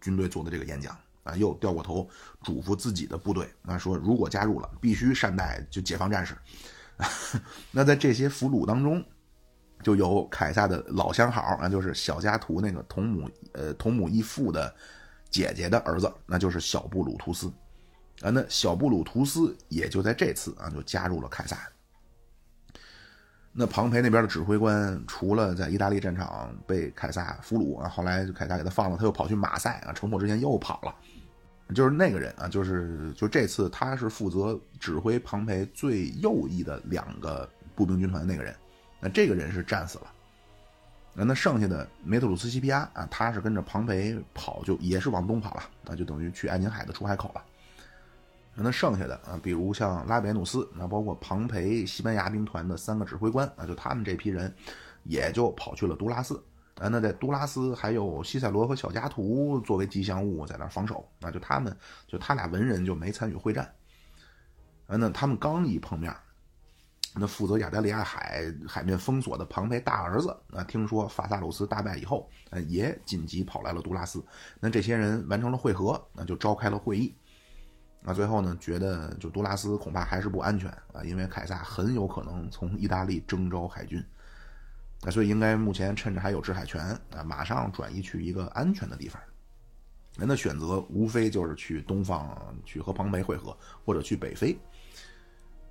[0.00, 2.08] 军队做的这个演讲啊，又掉过头
[2.42, 6.36] 嘱咐自己的部队啊，说如果加入了，必须善待就解放战士。
[7.70, 9.04] 那在这些俘虏当中，
[9.82, 14.74] 就有凯撒的老相好啊，就是小加图那个同母呃同母异父的
[15.30, 17.46] 姐姐的儿子，那就是小布鲁图斯
[18.22, 18.30] 啊。
[18.30, 21.56] 那小布鲁图斯也就在这次啊，就加入了凯撒。
[23.52, 30.94] 那庞培那边的指挥官，除了在意大利战场被凯撒俘虏啊，后来凯撒给他放了，他又跑去马赛啊，城破之前又跑了。
[31.74, 38.54] 就是那个人啊，就是就这次他是负责指挥庞培最右翼的两个步兵军团那个人，
[39.00, 40.12] 那这个人是战死了。
[41.14, 47.42] 那那剩下的梅特鲁斯西皮亚啊，他是跟着庞培跑，就也是往东跑了，那就等于去爱琴海的出海口了。
[48.54, 54.52] 那剩下的啊，比如像拉比努斯，那包括庞培西班牙兵团的三个指挥官啊，就他们这批人，
[55.04, 56.42] 也就跑去了都拉斯。
[56.80, 63.64] 啊，那在杜拉斯还有西塞罗和小加图作为吉祥物在那防守，那就他们就他俩文人就没参与会战。
[64.86, 66.14] 啊，那他们刚一碰面，
[67.16, 74.24] 那负责亚得里亚海海面封锁的庞培大儿子啊，听说法萨鲁斯大败以后，呃，也紧急跑来了杜拉斯。
[74.60, 77.12] 那这些人完成了会合，那就召开了会议。
[78.00, 84.00] 那最后呢，觉得就杜拉斯恐怕还是不安全啊，因为凯撒很有可能从意大利征召海军。
[85.02, 86.80] 那所以应该目前趁着还有制海权
[87.14, 89.20] 啊，马上转移去一个安全的地方。
[90.16, 94.58] 人的选择无非就是去东方去和庞培会合，或者去北非。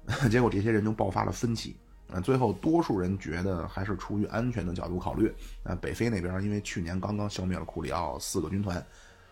[0.32, 1.76] 结果这些人就爆发了分歧
[2.10, 2.22] 啊。
[2.22, 5.30] 最后多数人觉得还是出于安全的角度考虑
[5.64, 8.78] 啊，北非那边因为去年刚刚消灭了库里奥四个军团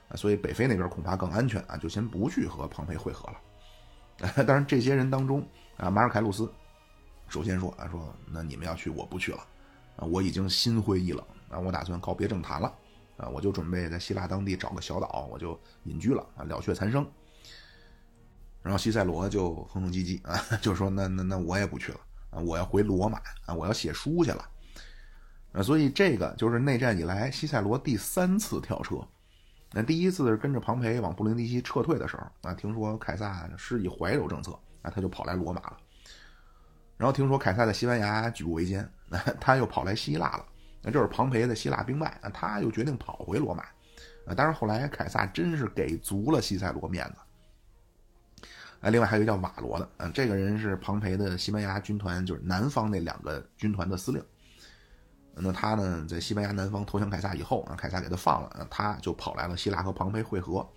[0.09, 4.33] 啊，所以北非那边恐怕更安全啊，就先不去和庞培会合了。
[4.43, 6.51] 当然，这些人当中啊，马尔凯鲁斯
[7.29, 9.39] 首先说啊，说那你们要去，我不去了。
[9.95, 11.59] 啊，我已经心灰意冷啊！
[11.59, 12.73] 我打算告别政坛了
[13.17, 13.29] 啊！
[13.29, 17.05] 我就准备在希腊当地找个小岛，我就隐居了啊，了却残生。
[18.61, 21.99] 然后西塞罗就哼哼唧唧啊， 就说：“那那那我也不去了
[22.31, 22.39] 啊！
[22.39, 23.53] 我要回罗马啊！
[23.53, 24.43] 我要写书去了。”
[25.53, 28.97] 啊，所以这个就是内战以来西塞罗第三次跳车。
[29.71, 35.77] 那第一次是跟着庞培往布林迪西撤退的时候啊，听说凯撒施以怀柔政策啊，他就跑来罗马了。
[36.97, 38.89] 然后听说凯撒在西班牙举步维艰。
[39.39, 40.45] 他又跑来希腊了，
[40.81, 43.63] 那这是庞培的希腊兵败，那他又决定跑回罗马，
[44.25, 48.47] 啊，当然后来凯撒真是给足了西塞罗面子，
[48.81, 54.21] 啊，另外还有一个叫瓦罗的，啊，这个人是庞培的西班牙军团，就是南方那两个军团的司令，
[55.35, 60.67] 那他呢在西班牙南方投降凯撒以后，啊，凯撒给他放了，啊，他就跑来了希腊和庞培会合，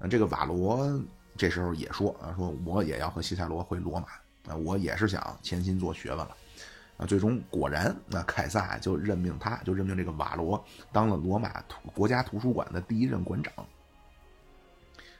[0.00, 1.00] 啊，这个瓦罗
[1.36, 4.08] 这时候也说，啊，说我也要和西塞罗回罗马，
[4.48, 6.36] 啊，我也是想潜心做学问了。
[6.96, 13.52] 啊，最终果然，那凯撒就任命他，就任命这个瓦罗当了罗马图国家图书馆的第一任馆长。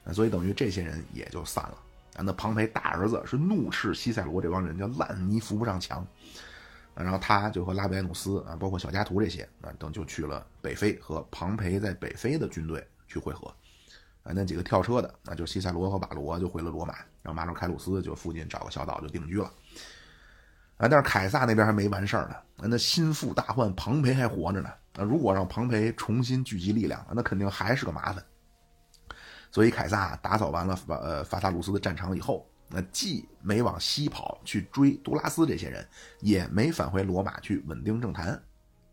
[0.04, 1.78] 啊，所以等于这些人也就散了。
[2.16, 6.06] 啊，那庞培大儿子是怒斥西塞罗这帮人叫烂泥扶不上墙。
[6.94, 13.46] 啊，然后他就和拉比埃努斯啊，包括小加图这些啊，等就去了北非，和庞培在北非的军队去会合。
[14.22, 19.50] 啊，那几个跳车的，那就西塞罗和瓦罗就回了罗马，然后马尔凯鲁斯就附近找个小岛就定居了。
[20.76, 22.36] 啊，但是凯撒那边还没完事儿呢，
[22.68, 24.70] 那心腹大患庞培还活着呢。
[24.96, 28.24] 啊，如果让庞培重新聚集力量，那肯定还是个麻烦。
[29.52, 35.86] 所以凯撒打扫完了呃法萨鲁斯的战场以后，那既没往西跑去追杜拉斯这些人，
[36.20, 38.40] 也没返回罗马去稳定政坛，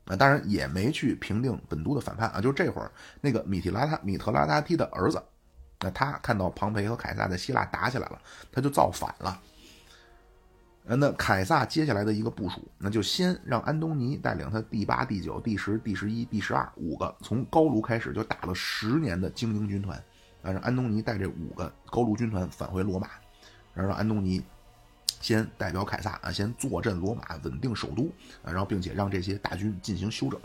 [0.05, 2.41] 啊，当然也没去平定本都的反叛啊。
[2.41, 5.23] 就这会儿，那个米提拉他米特拉达梯的儿子，
[5.79, 8.21] 那他看到庞培和凯撒在希腊打起来了，
[8.51, 9.41] 他就造反了。
[10.89, 19.97] 那凯撒接下来的一个部署，那就先让安东尼带领他第八、第九、第十、第十一、第十二五个从高卢开始就打了十年的精英军团，
[20.41, 23.09] 啊，让安东尼带这五个高卢军团返回罗马，
[23.73, 24.41] 然后让安东尼
[25.19, 28.09] 先代表凯撒啊，先坐镇罗马，稳定首都
[28.41, 30.39] 啊，然后并且让这些大军进行休整。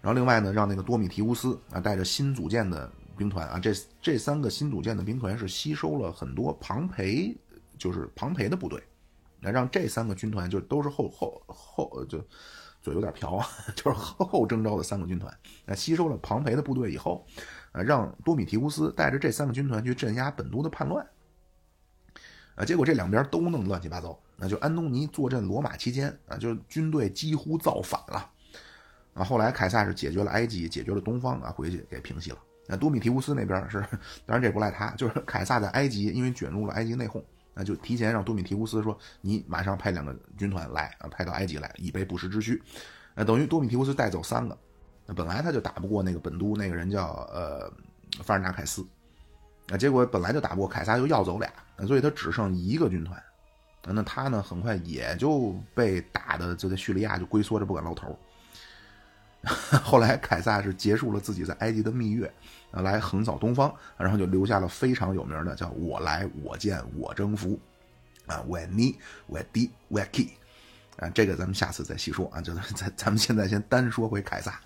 [0.00, 7.36] 然后另外呢，让那个多米提乌斯啊带着新组建的兵团啊，这这三个新组建的兵团是吸收了很多庞培。
[7.76, 8.80] 就是庞培的部队，
[9.40, 12.24] 那让这三个军团就都是后后后就
[12.80, 15.36] 嘴有点瓢啊， 就是后后征召的三个军团，
[15.66, 17.26] 那吸收了庞培的部队以后，
[17.72, 21.04] 啊，让多米提乌斯带着这三个军团去镇压本都的叛乱，
[22.54, 28.30] 啊，结果这两边都弄乱七八糟，那就安东尼坐镇罗马期间，啊，就军队几乎造反了，
[29.14, 32.38] 啊，后来凯撒是解决了埃及，解决了东方，啊，回去给平息了。
[32.66, 33.80] 那多米提乌斯那边是，
[34.24, 37.22] 当然这不赖他，就是凯撒在埃及因为卷入了埃及内讧。
[37.56, 42.60] 那就提前让多米提乌斯说：“你马上派两个军团来啊，派到埃及来，以备不时之需。”
[43.14, 44.58] 那等于多米提乌斯带走三个。
[45.06, 47.72] 那本来他就打不过那个本都那个人叫呃
[48.24, 48.84] 法尔纳凯斯，
[49.68, 51.48] 啊，结果本来就打不过凯撒，又要走俩，
[51.86, 53.22] 所以他只剩一个军团。
[53.86, 58.18] 那他呢，很快也就被打的就在叙利亚就龟缩着不敢露头。
[59.82, 62.32] 后来凯撒是结束了自己在埃及的蜜月。
[62.70, 67.56] 啊来横扫东方，然后就留下了非常有名的叫“我来我见我征服”，
[68.26, 68.96] 啊，Veni
[69.30, 70.30] Vidi Vici，
[70.96, 74.60] 啊，这个咱们下次再细说啊，就是 咱咱们现在先单说回凯撒。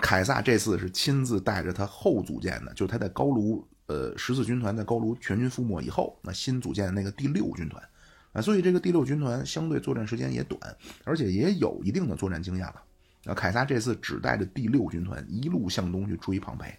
[0.00, 7.86] 凯撒这次是亲自带着他后组建的，就是他在高卢，呃，十四军团在高卢全军覆没以后，那新组建的那个第六军团，
[8.32, 10.58] 啊，所以这个第六军团相对作战时间也短，
[11.04, 12.82] 而且也有一定的作战经验了。
[13.24, 16.76] 那凯撒这次只带着第六军团一路向东去追庞培。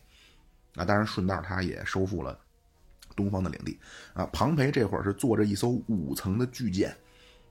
[0.76, 2.38] 啊，当然顺道他也收复了
[3.16, 3.80] 东方的领地。
[4.14, 6.96] 啊，庞培这会儿是坐着一艘五层的巨舰，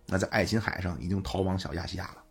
[0.06, 2.22] 那在爱琴海上已经逃往小亚细亚了。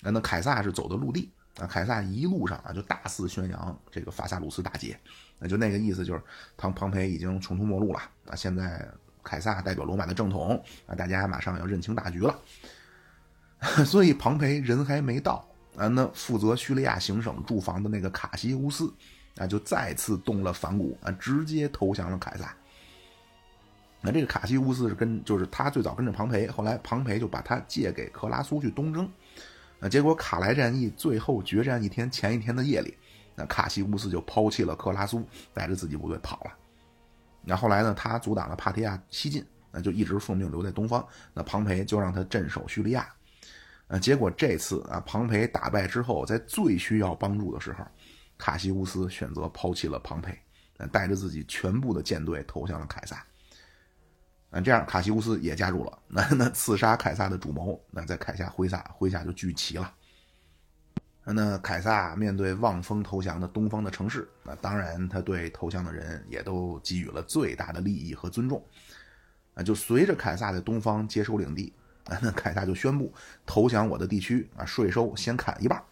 [0.00, 1.32] 那那凯撒是走的陆地。
[1.58, 4.96] 啊，凯撒一路上啊就大肆宣扬这个法萨鲁斯大捷，
[5.40, 6.22] 那就那个意思就是
[6.56, 7.98] 庞庞培已经穷途末路了。
[8.26, 8.88] 啊，现在
[9.24, 12.38] 凯撒代表罗马的正统，啊，大家马上要认清大局了。
[13.84, 15.47] 所以庞培人还没到，
[15.78, 18.92] 啊，那负责叙利亚行省驻防的那个卡西乌斯。
[19.36, 22.52] 啊，就再次动了反骨啊，直接投降了凯撒。
[24.00, 29.08] 那这个卡西乌斯是跟，就是他最早跟着庞培，后来庞培就把他借给克拉苏去东征。
[29.78, 32.96] 啊，结果卡莱战役最后决战一天前一天的夜里，
[33.36, 35.24] 那卡西乌斯就抛弃了克拉苏，
[35.54, 36.50] 带着自己部队跑了。
[37.44, 41.06] 那后来呢，他阻挡了帕提亚西进，那就一直奉命留在东方。
[41.32, 43.08] 那庞培就让他镇守叙利亚。
[43.88, 47.84] 啊，结果这次啊，庞培打败之后，在最需要帮助的时候。
[48.36, 50.38] 卡西乌斯选择抛弃了庞培，
[50.92, 53.16] 带着自己全部的舰队投向了凯撒。
[54.50, 55.98] 啊，这样卡西乌斯也加入了。
[56.06, 59.92] 那那刺杀凯撒的主谋，那在凯撒麾下麾下就聚齐了。
[61.24, 68.64] 那凯撒面对望风投降的东方的城市，那当然他对投降的人也都给予了最大的利益和尊重。
[69.54, 71.74] 啊，就随着凯撒在东方接收领地，
[72.22, 73.12] 那凯撒就宣布
[73.44, 75.82] 投降我的地区啊，税收先砍一半。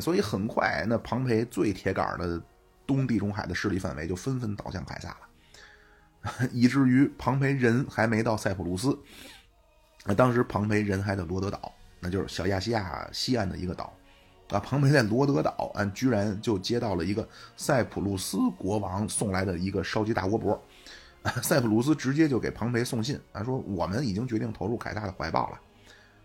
[0.00, 2.42] 所以很快，那庞培最铁杆的
[2.86, 8.98] 东地中海的势力范围就纷纷倒向凯撒了， 以至于庞培人还没到塞浦路斯，
[10.06, 13.92] 那当时庞培人还在罗德岛，那就是小亚细亚西岸的一个岛，
[14.48, 17.28] 啊，庞培在罗德岛，啊，居然就接到了一个
[17.58, 20.58] 塞浦路斯国王送来的一个烧鸡大窝脖，
[21.42, 25.60] 塞浦路斯直接就给庞培送信，啊，说我们已经决定投入凯撒的怀抱了，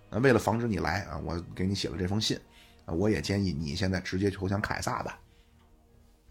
[0.10, 2.40] 那为了防止你来啊，我给你写了这封信
[2.86, 2.94] 啊。
[2.94, 5.20] 我也建议你现在直接投降凯撒吧。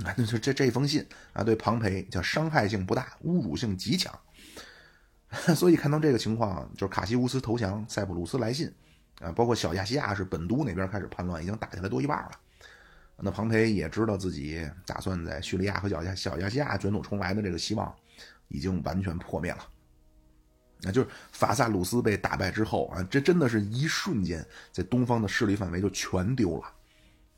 [0.05, 4.13] 啊，那就这这封信啊，对庞培叫伤害性不大，侮辱性极强。
[5.55, 8.73] 所以看到这个情况，就是卡西乌斯投降，塞浦路斯来信
[9.21, 12.33] 啊，包括小亚细亚是本都那边开始叛乱，已经打下来多一半了。
[13.19, 17.95] 那庞培也知道自己打算在叙利亚和小亚小亚细亚卷土重来的这个希望
[18.49, 19.59] 已经完全破灭了。
[20.83, 26.65] 那就是法萨鲁斯被打败之后啊，这真的是一瞬间，在东方的势力范围就全丢了。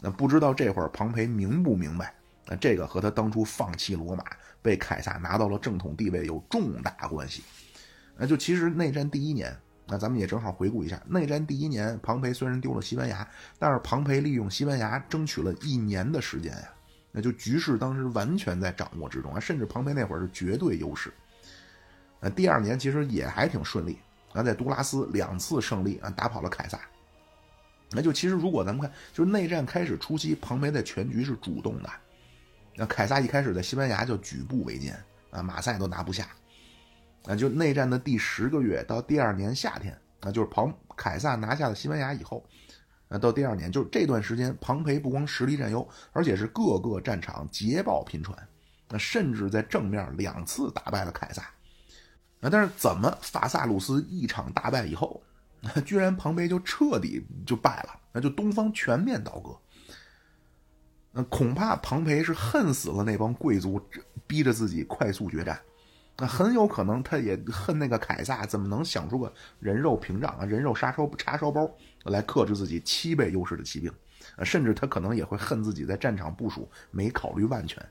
[0.01, 2.15] 那不知道这会儿庞培明不明白？
[2.47, 4.25] 那这个和他当初放弃罗马，
[4.61, 7.45] 被凯撒拿到了正统地位有重大关系。
[8.17, 9.57] 那就其实内战第一年，
[9.87, 13.29] 那咱们也正好回顾一下，内战第一年，庞培虽然丢了西班牙，
[13.59, 16.69] 但是庞培利用西班牙争取了一年的时间呀，
[17.19, 21.13] 那就局势当时完全在掌握之中啊，甚至庞培那会儿是绝对优势。
[22.21, 23.99] 那第二年其实也还挺顺利
[24.33, 26.79] 啊，在杜拉斯两次胜利啊，打跑了凯撒。
[27.91, 31.91] 那就其实如果咱们看，就是内战开始初期，庞培在全局是主动的。
[32.77, 34.97] 那凯撒一开始在西班牙就举步维艰
[35.33, 36.29] 啊，马赛都拿不下。
[37.25, 42.45] 那就内战的第十个月到第二年夏天，那就是庞凯撒拿下了西班牙以后，
[43.09, 48.37] 那到第二年就是这段时间，庞培不光实力占优，而且是各个战场捷报频传，
[48.89, 51.43] 那甚至在正面两次打败了凯撒。
[52.41, 52.49] 啊！
[52.49, 55.21] 但是怎么法萨鲁斯一场大败以后，
[55.85, 58.01] 居然庞培就彻底就败了？
[58.13, 59.59] 那就东方全面倒戈。
[61.11, 63.81] 那恐怕庞培是恨死了那帮贵族，
[64.27, 65.61] 逼着自己快速决战。
[66.17, 71.69] 那很有可能他也恨那个凯撒怎么能想出个人肉屏障啊、人肉杀烧叉烧包
[72.05, 73.93] 来克制自己七倍优势的骑兵，
[74.45, 77.85] 甚至他可能也会恨自己在战场部署没考虑万全。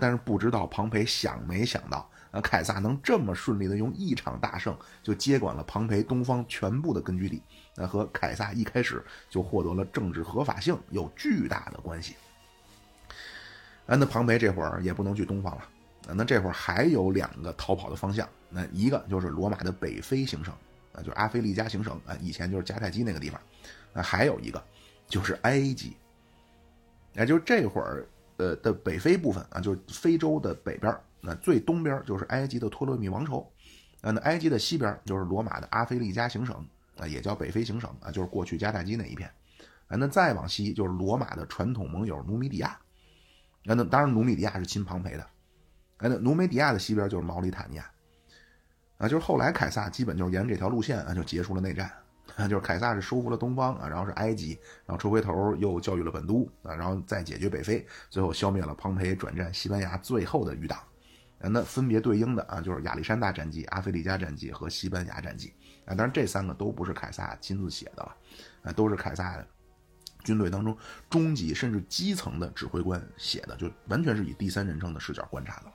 [0.00, 7.42] 但是不知道庞培想没想到，啊，凯撒能这么顺利的用一场大胜就接管了庞培东方全部的根据地，
[7.74, 12.16] 那和凯撒一开始就获得了政治合法性有巨大的关系。
[13.86, 15.62] 啊，那庞培这会儿也不能去东方了。
[16.14, 20.54] 那这会儿还有两个逃跑的方向，那一个就是罗马的北非行省，
[21.02, 23.40] 就是阿非利加行省，啊，以前就是迦太基那个地方，
[23.92, 24.62] 啊，还有一个
[25.06, 25.96] 就是埃及，
[27.14, 33.40] 也就是这会儿呃的北非部分啊，就是非洲的北边，那最东边就是埃及的托勒密王朝，
[34.00, 36.54] 啊，那埃及的西边就是罗马的阿非利加行省，
[36.96, 39.28] 啊，也叫北非行省，啊，就是过去迦太基那一片，
[39.88, 42.68] 啊，那再往西就是罗马的传统盟友努米底亚，
[43.66, 45.26] 啊，那当然努米底亚是亲庞培的。
[45.98, 47.90] 哎，那努米底亚的西边就是毛里塔尼亚，
[48.98, 51.90] 啊，就是后来凯撒基本就是沿这条路线啊，就结束了内战，
[52.36, 60.78] 啊，就是凯撒是收复了东方啊，然后是埃及，然后抽回头又教育了本都啊，然后再解决北非，最后消灭了庞培，转战西班牙最后的余党，
[61.40, 68.16] 啊，那分别对应的啊，就是亚历山大战绩、阿非利加战绩和西班牙战绩，啊，当然这三个都不是凯撒亲自写的了，
[68.62, 69.40] 啊，都是凯撒
[70.24, 70.76] 军队当中
[71.08, 75.72] 中级甚至基层的指挥官写的，就完全是以第三人称的视角观察的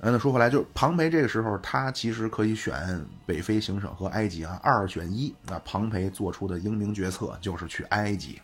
[0.00, 0.12] 嗯。
[0.12, 5.34] 那说回来，就是庞培这个时候，他其实可以选北非行省和埃及啊，二选一。
[5.48, 8.40] 啊，庞培做出的英明决策就是去埃及。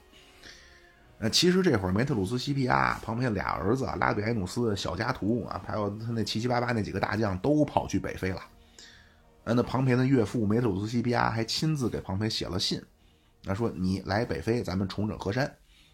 [1.18, 8.40] 呃，其实这会儿梅特鲁斯西皮亚、庞培俩儿子，拉比埃努斯、小加图啊，还有他那七七八八那几个大将都跑去北非了。
[9.44, 12.82] 嗯，那庞培的岳父梅特鲁斯西皮亚还亲自给庞培写了信，
[13.44, 15.50] 那说你来北非，咱们重整河山。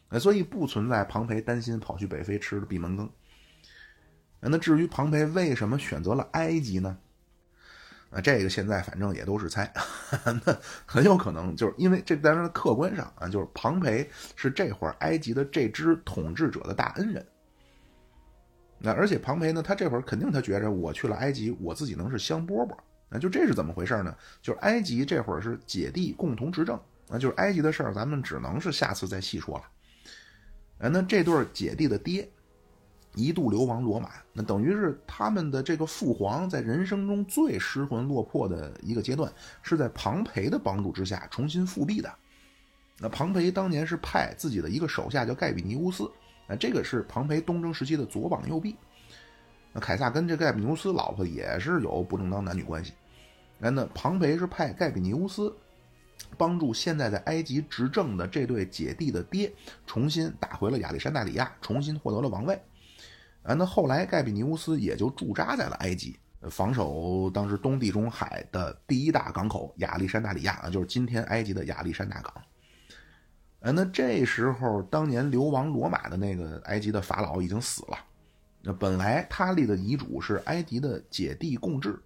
[0.09, 3.09] 呃，所以不存在庞培担心跑去北非吃闭门羹。
[4.51, 6.99] 那至于庞培为什么选择了埃及呢？
[8.11, 9.73] 啊，这个现在反正也都是猜，
[10.45, 17.27] 那很有可能就是因为这当然客观上啊，就是庞培是这会儿埃及的这支统治者的大恩人。
[18.79, 22.77] 那而且庞培呢，他这会儿肯定他觉着我去了埃及，我自己能是香饽饽。
[23.09, 24.15] 那就这是怎么回事呢？
[24.43, 26.79] 就是埃及这会儿是姐弟共同执政，
[27.09, 29.65] 那就是埃及的事儿，咱们只能是下次再细说了。
[30.81, 32.29] 啊，那这对姐弟的爹。
[33.15, 39.31] 一度流亡罗马，那等于是他们的这个父皇在人生中最失魂落魄的一个阶段，
[39.63, 42.11] 是在庞培的帮助之下重新复辟的。
[42.99, 46.11] 那庞培当年是派自己的一个手下叫盖比尼乌斯，
[46.47, 48.77] 啊，这个是庞培东征时期的左膀右臂。
[49.73, 52.93] 那凯撒跟这盖比尼乌斯老婆也是有不正当男女关系。
[53.59, 55.55] 那那庞培是派盖比尼乌斯
[56.39, 59.53] 帮助现在在埃及执政的这对姐弟的爹
[59.87, 62.61] 重新打回了亚历山大里亚，重新获得了王位。
[63.43, 66.17] 啊，那后来盖比尼乌斯也就驻扎在了埃及，
[66.51, 72.33] 防守当时东地中海的第一大港口亚历山大里亚啊，就是今天埃及的亚历山大港。
[73.61, 77.99] 啊，那这时候当年流亡罗马的那个埃及的法老已经死了，
[78.61, 81.97] 那本来他立的遗嘱是埃及的姐弟共治，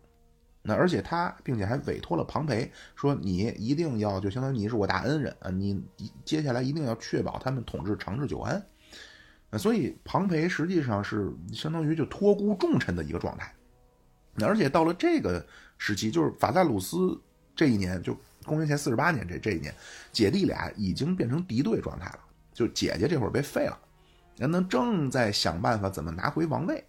[0.60, 5.82] 那而且他并且还委托了庞培说，你一定要就相当于你是我大恩人啊，你
[6.24, 8.62] 接下来一定要确保他们统治长治久安。
[9.52, 13.54] 所以庞培实际上是相当于就托孤重臣的一个状态，
[14.44, 15.44] 而且到了这个
[15.78, 17.18] 时期，就是法萨鲁斯
[17.54, 19.74] 这一年，就公元前四十八年这这一年，
[20.12, 22.18] 姐弟俩已经变成敌对状态了，
[22.52, 23.78] 就姐姐这会儿被废了，
[24.36, 26.84] 人呢正在想办法怎么拿回王位，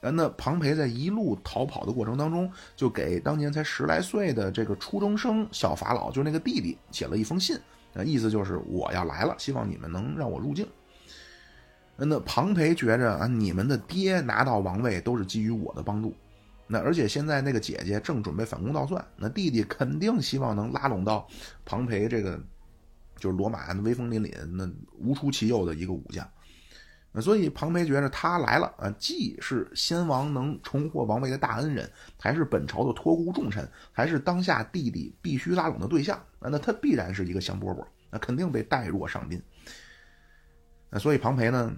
[0.00, 7.58] 那庞培在一路逃跑的过程当中，就给当年才十来岁的这个初中生小法老，就那个弟弟写了一封信，
[7.92, 10.66] 那意思就是我要来了，希望你们能让我入境。
[12.00, 16.14] 那庞培觉着啊，你们的爹拿到王位都是基于我的帮助，
[16.68, 21.26] 那而且现在那个姐姐正准备反攻倒算，那弟弟肯定希望能拉拢到
[21.64, 22.40] 庞培这个
[23.16, 26.24] 就是罗马威风凛凛、那无出其右的一个武将，
[27.10, 39.42] 那所以庞培觉着他来了啊，既是先王能重获王位的大恩人，还是本朝的托孤重臣，还是当下弟弟必须拉拢的对象啊，那他必然是一个香饽饽，那肯定被待若上宾。
[40.90, 41.76] 那所以庞培呢？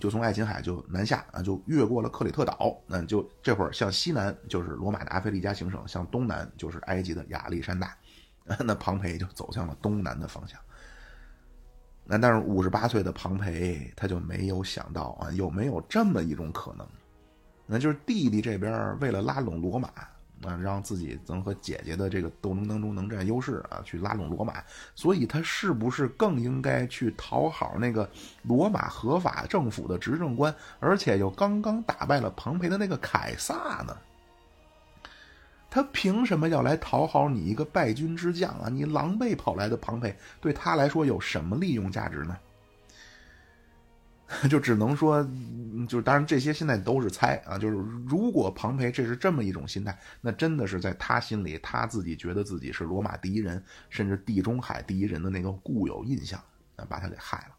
[0.00, 7.96] 就从爱琴海就南下啊，就越过了克里特岛，那就这会儿向西南就是罗马的阿非利加行省，向东南就是埃及的亚历山大，
[8.64, 10.58] 那庞培就走向了东南的方向。
[12.04, 16.84] 那但是五十八岁的庞培他就没有想到啊，有没有这么一种可能？
[17.66, 19.88] 那就是弟弟这边为了拉拢罗马，
[20.44, 24.62] 啊，让自己能和姐姐的这个斗争当中能占优势啊，去拉拢罗马。
[24.94, 28.08] 所以他是不是更应该去讨好那个
[28.42, 33.96] 罗马合法政府的执政官，而且又刚刚打败了庞培的那个凯撒呢？
[35.68, 38.68] 他凭什么要来讨好你一个败军之将啊？
[38.68, 42.36] 你狼狈跑来的庞培，对他来说有什么利用价值呢？
[44.48, 45.28] 就只能说，
[45.88, 47.58] 就当然这些现在都是猜啊。
[47.58, 47.76] 就是
[48.06, 56.40] 如果庞培这是这么一种心态，那真的是在他心里，他自己觉得自己是罗马第一人，甚至地中海第一人的那个固有印象，
[56.76, 57.54] 啊，把他给害了。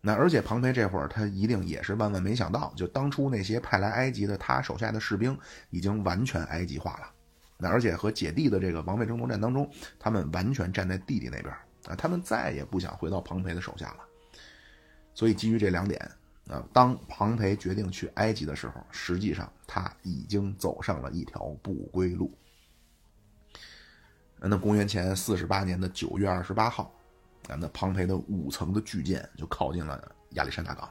[0.00, 5.36] 那而且庞培这会儿他一定也是万万没想到，就当初那些派来埃及的他手下的士兵
[5.70, 7.10] 已经完全埃及化了。
[7.56, 9.68] 那而且和姐弟的这个王位争夺战当中，
[9.98, 11.52] 他们完全站在弟弟那边
[11.86, 13.98] 啊，他们再也不想回到庞培的手下了。
[15.14, 16.10] 所以，基于这两点，
[16.48, 22.36] 啊，当庞培决定去埃及的时候，实际上他已经走上了一条不归路。
[24.40, 26.92] 那公元前四十八年的九月二十八号，
[27.48, 30.90] 啊，那庞培的五层的巨舰就靠近了亚历山大港。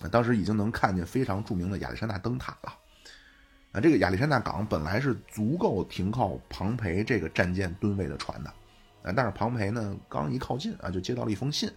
[0.00, 2.74] 那当时已经能看见非常著名的亚历山大灯塔了。
[3.72, 8.50] 啊，这个亚历山大港本来是足够停靠庞培这个战舰吨位的船的，
[9.02, 11.70] 啊，但是庞培呢，刚一靠近啊，就接到了一封信。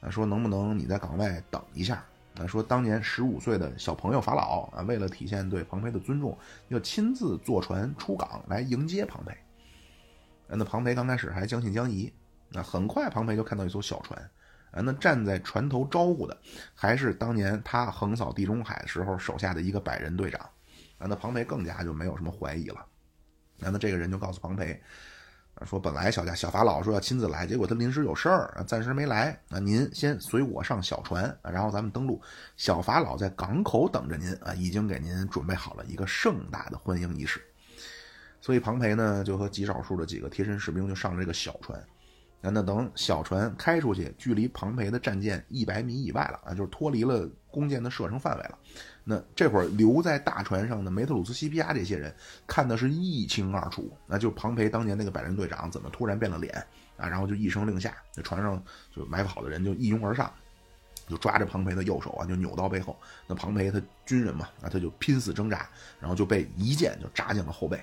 [0.00, 2.04] 啊，说能不能你在港外等一下？
[2.38, 6.38] 啊，说当年十五岁的小朋友法老啊，为了体现对庞培的尊重，
[6.68, 9.32] 要亲自坐船出港来迎接庞培。
[10.46, 12.12] 啊那庞培刚开始还将信将疑，
[12.50, 14.18] 那很快庞培就看到一艘小船，
[14.70, 16.38] 啊，那站在船头招呼的
[16.76, 20.40] 还是当年他横扫地中海时候手下的一个百人队长，
[20.98, 22.86] 啊，那庞培更加就没有什么怀疑了。
[23.58, 24.80] 那那这个人就告诉庞培。
[25.64, 29.38] 说本来小家小法老说要亲自来，结果他临时有事儿，暂时没来。
[29.48, 32.20] 那您先随我上小船，然后咱们登陆。
[32.56, 37.42] 小法老在港口等着您啊，已经给您准备好了一个盛大的欢迎仪式。
[38.40, 41.82] 所以庞培呢，就和极少数的几个贴身士兵就上了这个小船。
[42.40, 48.58] 那那等小船开出去，距离庞培的战舰一百米以外了啊，就是脱离了弓箭的射程范围了。
[49.10, 52.14] 那这会儿留在大船上的梅特鲁斯西皮亚这些人
[52.46, 56.54] 看的是一清二楚，那就庞培当年那个百人队长怎么突然变了脸
[56.98, 57.08] 啊？
[57.08, 58.62] 然后就一声令下，那船上
[58.94, 60.30] 就埋伏好的人就一拥而上，
[61.08, 62.94] 就抓着庞培的右手啊，就扭到背后。
[63.26, 65.66] 那庞培他军人嘛，啊他就拼死挣扎，
[65.98, 67.78] 然后就被一箭就扎进了后背。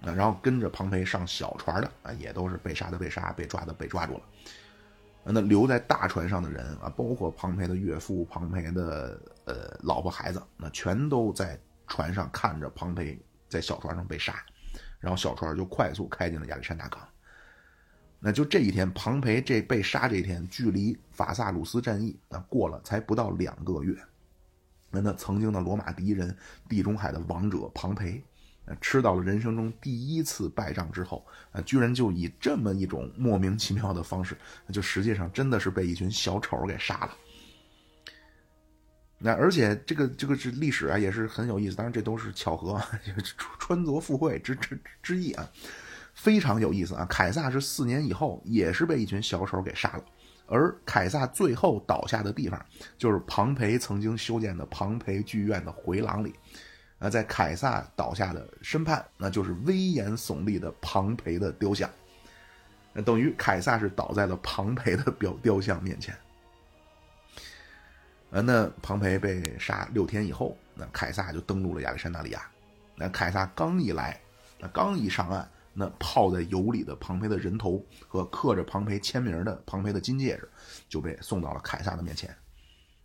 [0.00, 4.22] 啊，然后跟着庞培上小船的啊，也都是被杀的被杀，被抓的被抓住了。
[5.22, 9.20] 那留在大船上的人啊，包括庞培的岳父、庞培的
[9.50, 14.42] 呃老婆孩子，那全都在船上看着庞培在小船上被杀，
[15.00, 17.00] 然后小船就快速开进了亚历山大港。
[18.20, 23.96] 那就这一天，庞培这被杀这一天，距离法萨鲁斯战役啊过了才不到两个月。
[24.90, 26.36] 那那曾经的罗马第一人、
[26.68, 28.22] 地中海的王者庞培。
[28.80, 37.10] 吃到了人生中第一次败仗之后，啊，居然就以这么一种莫名其妙的方式，那就实际上真的是被一群小丑给杀了。
[39.22, 41.76] 那而且这个这个是历史啊，也是很有意思。
[41.76, 42.80] 当然这都是巧合，
[43.60, 45.46] 穿凿附会之之之意啊，
[46.14, 47.04] 非常有意思啊。
[47.04, 50.04] 凯撒是四年以后也是被一群小丑给杀了，
[50.46, 52.64] 而凯撒最后倒下的地方
[52.96, 56.34] 就是庞培曾经修建的庞培剧院的回廊里。
[56.98, 61.88] 啊在凯撒倒下的身畔，那就是威严耸立的庞培的雕像。
[62.92, 66.14] 那等于凯撒是倒在了庞培的雕雕像面前。
[68.30, 72.48] 呃，那庞培被杀六天以后，那凯撒就登陆了亚历山大利亚。
[72.94, 74.20] 那凯撒刚一来，
[74.58, 80.48] 那刚一上岸，那泡在油里的庞培的人头和刻着庞培签名的庞培的金戒指
[80.88, 82.34] 就被送到了凯撒的面前。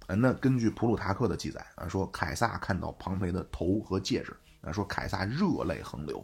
[0.08, 6.24] 呃，那根据普鲁塔克的记载啊，说凯撒看到庞培的头和戒指啊，说凯撒热泪横流。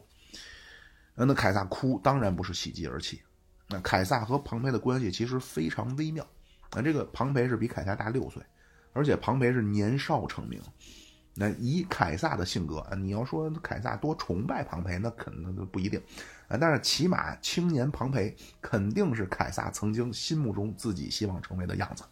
[1.15, 3.19] 呃，那凯撒哭当然不是喜极而泣。
[3.67, 6.23] 那凯撒和庞培的关系其实非常微妙。
[6.73, 8.43] 那这个庞培是比凯撒大六岁，
[8.93, 10.61] 而且庞培是年少成名。
[11.33, 15.97] 那以凯撒的性格啊，你要说凯撒多崇拜庞培，那可能都不一定
[16.49, 16.57] 啊。
[16.59, 22.03] 但是起码青年庞培肯定是凯撒曾经心目中自己希望成为的样子。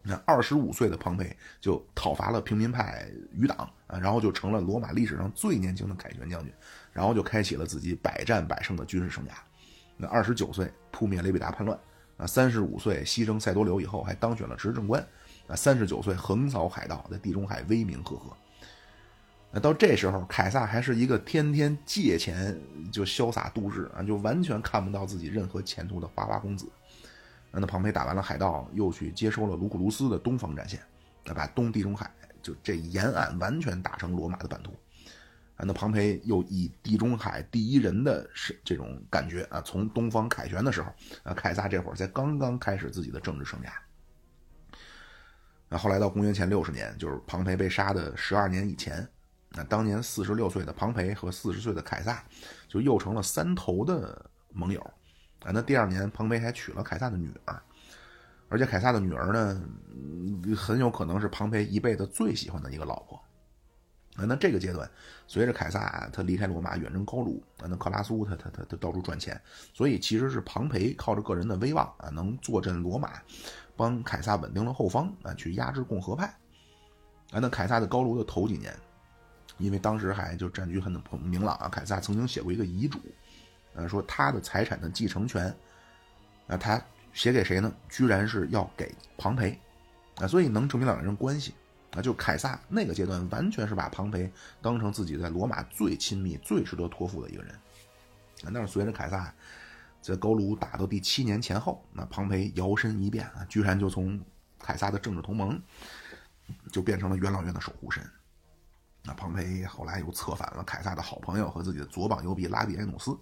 [0.00, 6.52] 那二十五岁的庞培就讨伐了平民派余党啊，然后就成了罗马历史上最年轻的凯旋将军，
[6.92, 9.32] 然后就开启了自己百战百胜的军事生涯。
[9.96, 11.76] 那二十九岁扑灭雷比达叛乱
[12.16, 15.04] 啊，三十五岁牺牲塞多留以后还当选了执政官
[15.46, 18.36] 啊，三十九岁横扫海盗，在地中海威名赫赫。
[19.50, 22.58] 那到这时候，凯撒还是一个天天借钱
[22.90, 26.68] 就潇洒度日啊，就完全看不到自己任何前途的花花公子。
[27.52, 30.80] 那庞培打完了海盗，又去接收了卢库卢斯的东方战线，
[31.24, 32.10] 那把东地中海
[32.42, 34.74] 就这沿岸完全打成罗马的版图。
[35.54, 40.92] 啊，那庞培又以地中海第一人的是这种感觉啊，从东方凯旋的时候
[41.22, 43.68] 啊，凯撒这会儿才刚刚开始自己的政治生涯。
[45.68, 49.06] 那后来到公元前六十年，就是庞培被杀的十二年以前，
[49.50, 52.22] 那当年四十六岁的庞培和四十岁的凯撒
[52.68, 54.80] 就又成了三头的盟友。
[55.40, 57.62] 啊，那第二年庞培还娶了凯撒的女儿，
[58.48, 59.62] 而且凯撒的女儿呢，
[60.56, 63.20] 很有可能是庞培一辈子最喜欢的一个老婆。
[64.16, 64.88] 啊，那这个阶段，
[65.26, 69.38] 随着凯撒啊他离开罗马远征高卢，啊，那克拉苏他他他他到处赚钱，
[69.72, 73.20] 所以其实是庞培靠着个人的威望啊，能坐镇罗马，
[73.76, 76.26] 帮凯撒稳定了后方啊，去压制共和派。
[77.32, 78.74] 啊，那凯撒在高卢的头几年，
[79.58, 82.98] 因为当时还就战局很明朗啊，凯撒曾经写过一个遗嘱，
[83.74, 85.54] 呃，说他的财产的继承权，
[86.46, 86.80] 啊，他
[87.12, 87.72] 写给谁呢？
[87.88, 89.58] 居然是要给庞培，
[90.16, 91.54] 啊，所以能证明两个人关系。
[91.96, 94.28] 啊，就凯撒那个阶段，完全是把庞培
[94.60, 97.54] 当成自己在罗马最亲密、最值得托付的一个人。
[98.42, 99.32] 啊，但是随着凯撒
[100.04, 104.20] 在高卢打到第七年前后，那庞培摇身一变啊，居然就从
[104.58, 105.58] 凯撒的政治同盟，
[106.70, 108.04] 就变成了元老院的守护神。
[109.02, 113.18] 那庞培后来又策反了凯撒的好朋友和自己的左膀右臂拉比埃努斯。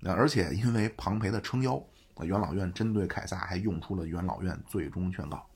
[0.00, 1.80] 那而且因为庞培的撑腰，
[2.22, 5.46] 元老院针对凯撒还用出了元老院最终劝告。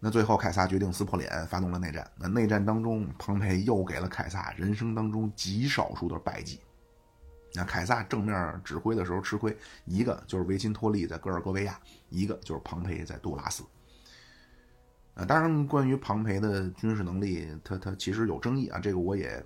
[0.00, 2.10] 那最后，凯撒决定撕破脸，发动了内战。
[2.16, 6.58] 那内战当中，庞培又给了凯撒人生当中极少数的败绩。
[7.56, 11.80] 那凯撒正面指挥的时候吃亏，一个就是维钦托利在戈尔戈维亚，
[12.10, 13.64] 一个就是庞培在杜拉斯。
[15.14, 18.78] 啊，当然，关于庞培的军事能力，他他其实有争议啊。
[18.78, 19.42] 这个我也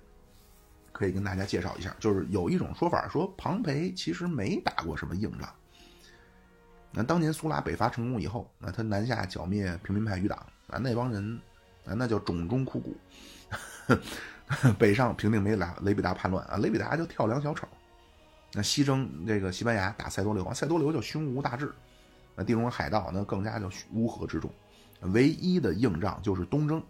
[0.91, 5.49] 可以跟大家介绍一下，就是有一种说法说，庞培其实没打过什么硬仗。
[6.91, 10.37] 那当年苏拉北伐成功以后，那他南下剿灭平民派余党
[10.67, 11.39] 啊，那帮人
[11.85, 12.97] 啊，那叫种中枯骨。
[14.77, 17.65] 北上平定没俩雷比达叛乱啊，雷比达就跳梁小丑。
[18.53, 21.73] 那西征这个西班牙打塞多留，塞多留就胸无大志。
[22.35, 24.51] 那地中海海盗那更加就乌合之众。
[25.13, 26.81] 唯一的硬仗就是东征。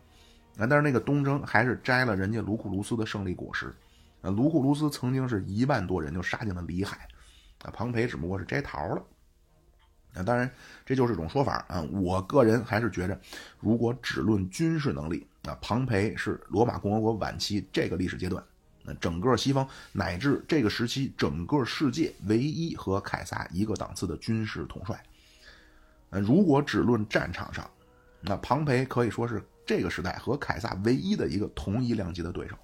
[0.57, 3.73] 啊，但是那个东征还是摘了人家卢库卢斯的胜利果实。
[4.21, 7.07] 啊，卢库卢斯曾经是一万多人就杀进了里海，
[7.63, 9.01] 啊，庞培只不过是摘桃了。
[10.13, 10.51] 那当然，
[10.85, 11.81] 这就是一种说法啊。
[11.93, 13.17] 我个人还是觉着，
[13.61, 18.43] 如果只论军事能力，啊，庞培是罗马共和国晚期这个历史阶段，
[18.83, 25.01] 那整个西方乃至这个时期整个世界唯一和凯撒一个档次的军事统帅。
[26.09, 27.69] 呃，如果只论战场上，
[28.21, 32.55] 那庞培可以说是这个时代和凯撒唯一的一个同一量级的对手。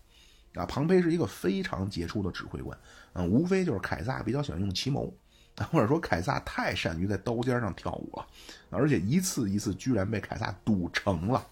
[0.54, 2.78] 啊，庞培是一个非常杰出的指挥官，
[3.14, 5.14] 嗯，无非就是凯撒比较喜欢用奇谋。
[5.72, 8.28] 或者说，凯撒太善于在刀尖上跳舞了，
[8.70, 11.44] 而且一次一次居然被凯撒赌成了。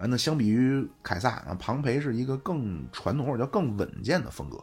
[0.00, 4.58] 啊，那相比于凯撒啊，庞培是一个更传统或者叫更稳健的风格。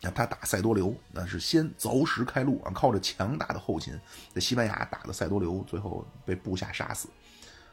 [0.00, 3.98] 那他打塞多留，那是先凿石开路啊，靠着强大的后勤，
[4.32, 7.08] 在西班牙打的塞多留，最后被部下杀死。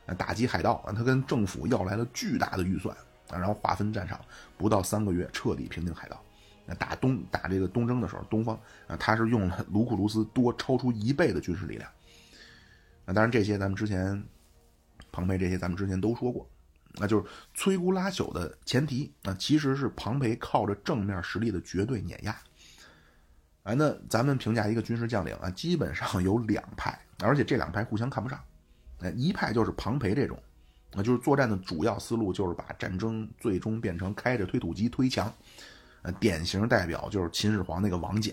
[0.07, 2.97] 啊，打击海盗啊，他跟政府要来了巨大的预算
[3.29, 4.19] 啊，然后划分战场，
[4.57, 6.19] 不到三个月彻底平定海盗。
[6.65, 11.87] 那打东打这个东征的时候，东方啊，他是用了卢库卢斯多超出一倍的军事力量。
[13.05, 14.23] 那当然这些咱们之前
[15.11, 16.47] 庞培这些咱们之前都说过，
[16.97, 17.25] 那就是
[17.55, 22.35] 摧枯拉朽的前提，那其实是庞培靠着正面实力的绝对碾压。
[23.63, 28.39] 啊，那咱们评价一个军事将领啊，基本上有两派，而且这两派互相看不上。
[28.99, 30.41] 那一派就是庞培这种，
[30.93, 35.33] 那就是作战的主要思路就是把战争最终变成开着推土机推墙。
[36.03, 38.31] 呃典型代表就是秦始皇那个王翦，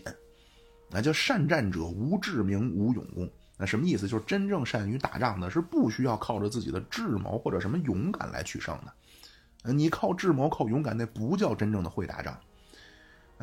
[0.90, 3.30] 那叫善战者无智名无勇功。
[3.62, 4.08] 那什么意思？
[4.08, 9.72] 就是真正善于打仗的，是不需要靠着自己的智谋或者什么勇敢来取胜的。
[9.72, 12.36] 你靠智谋、靠勇敢，那不叫真正的会打仗。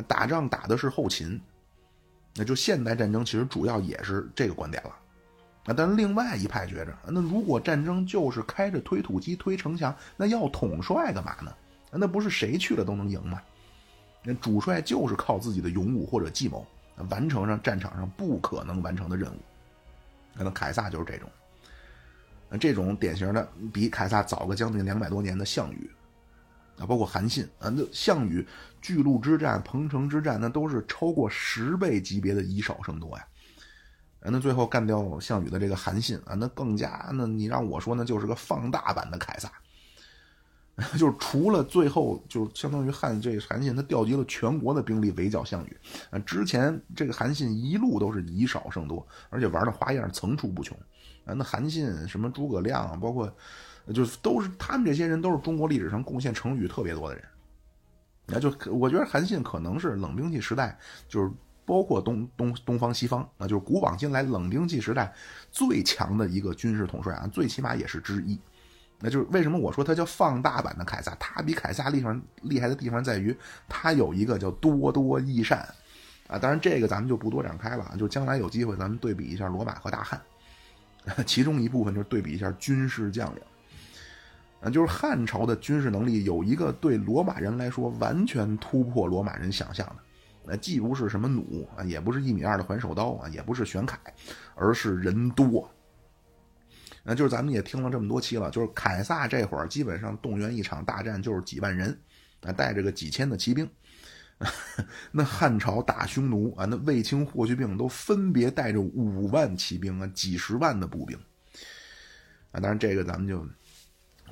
[0.09, 1.39] 打仗打的是后勤，
[2.35, 4.89] 那就现代战争其实主要也是这个观点了。
[5.63, 11.53] 啊，但另外一派觉着，那如果战争就是开着推土机推城墙，那要统帅干嘛呢？
[11.93, 13.41] 那不是谁去了都能赢吗？
[14.21, 16.67] 那主帅就是靠自己的勇武或者计谋
[17.09, 19.37] 完成上战场上不可能完成的任务。
[20.35, 21.29] 那凯撒就是这种，
[22.49, 25.89] 那这种典型的比凯撒早个将近两百多年的项羽
[26.77, 28.45] 啊，包括韩信啊，那项羽
[28.81, 33.25] 巨鹿之战、彭城之战，那都是超过十倍级别的以少胜多呀。
[34.21, 39.51] 那最后干掉项羽的这个韩信啊，那更加那你让我说，那就是个放大版的凯撒。
[40.97, 45.77] 就是除了最后，就相当于汉这韩信他调集了全国的兵力围剿项羽。
[46.09, 50.77] 啊，之前这个韩信一路都是以少胜多，而且玩的花样层出不穷。
[51.25, 53.31] 啊，那韩信什么诸葛亮，包括
[53.93, 57.23] 就是都是他们这些人都是中国历史上贡献成语特别多的人。
[58.25, 60.77] 那就我觉得韩信可能是冷兵器时代，
[61.07, 61.31] 就是
[61.65, 65.13] 包括东东东方西方，那就是古往今来冷兵器时代
[65.51, 68.39] 最强的一个军事统帅啊，最起码也是之一。
[68.99, 71.15] 那就是为什么我说他叫放大版的凯撒？
[71.19, 73.35] 他比凯撒厉害厉害的地方在于，
[73.67, 75.59] 他有一个叫多多益善
[76.27, 76.37] 啊。
[76.37, 80.21] 当然这个咱们就不多展开了，就将来有机会咱们对比一下罗马和大汉，
[81.25, 83.41] 其中一部分就是对比一下军事将领。
[84.61, 89.95] 啊，就是汉朝的军事能力有一个对罗马人来说完全突破罗马人想象的，
[90.43, 93.95] 那既不是什么弩啊，也不是一米二的环手刀啊，也不是玄铠，
[94.55, 95.71] 而是人多。
[97.03, 101.97] 那就是咱们也听了这么多期了，就是凯撒这会儿基本上动员一场大战就是几万人，
[102.41, 103.69] 啊，带着个几千的骑兵。
[105.11, 111.17] 那汉朝打匈奴啊，那卫青、霍去病都分别带着五万骑兵啊，几十万的步兵。
[112.51, 113.45] 啊，当然这个咱们就，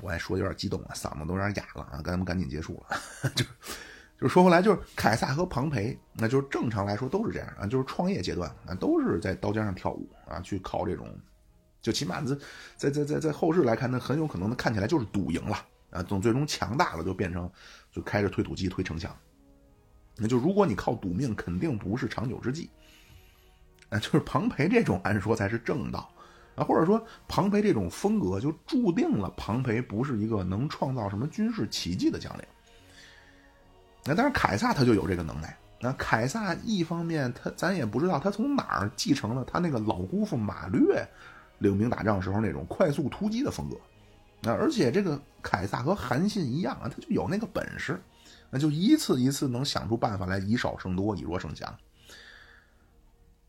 [0.02, 2.98] 我还说有点激动啊，嗓子都有点哑了啊，咱们赶紧结束了。
[3.36, 3.44] 就
[4.22, 11.08] 就说回来，就是凯撒和庞培，那就是正常来说都是这样啊，就是创业阶段啊，都是在刀尖上跳舞啊，去靠这种。
[11.88, 12.36] 就起码在
[12.76, 15.56] 在在在在后世来看，那很有可能看起来就是赌赢了
[15.90, 17.50] 啊，等最终强大了就变成
[17.94, 19.16] 就开着推土机推城墙。
[20.18, 22.70] 那就如果你靠赌命，肯定不是长久之计。
[23.88, 26.12] 啊，就是庞培这种按说才是正道
[26.56, 32.44] 啊，或者说庞培这种风格就注定了庞培不是一个能创造什么军事奇迹的将领。
[34.04, 35.58] 那但是凯撒他就有这个能耐。
[35.80, 41.08] 那凯撒一方面他咱也不知道他从哪儿继承了他那个老姑父马略。
[41.60, 43.76] 领兵打仗时候那种快速突击的风格，
[44.42, 48.00] 那而且这个凯撒和韩信一样啊，他就有那个本事，
[48.50, 51.76] 那就一次一次能想出办法来以少胜多，以弱胜强。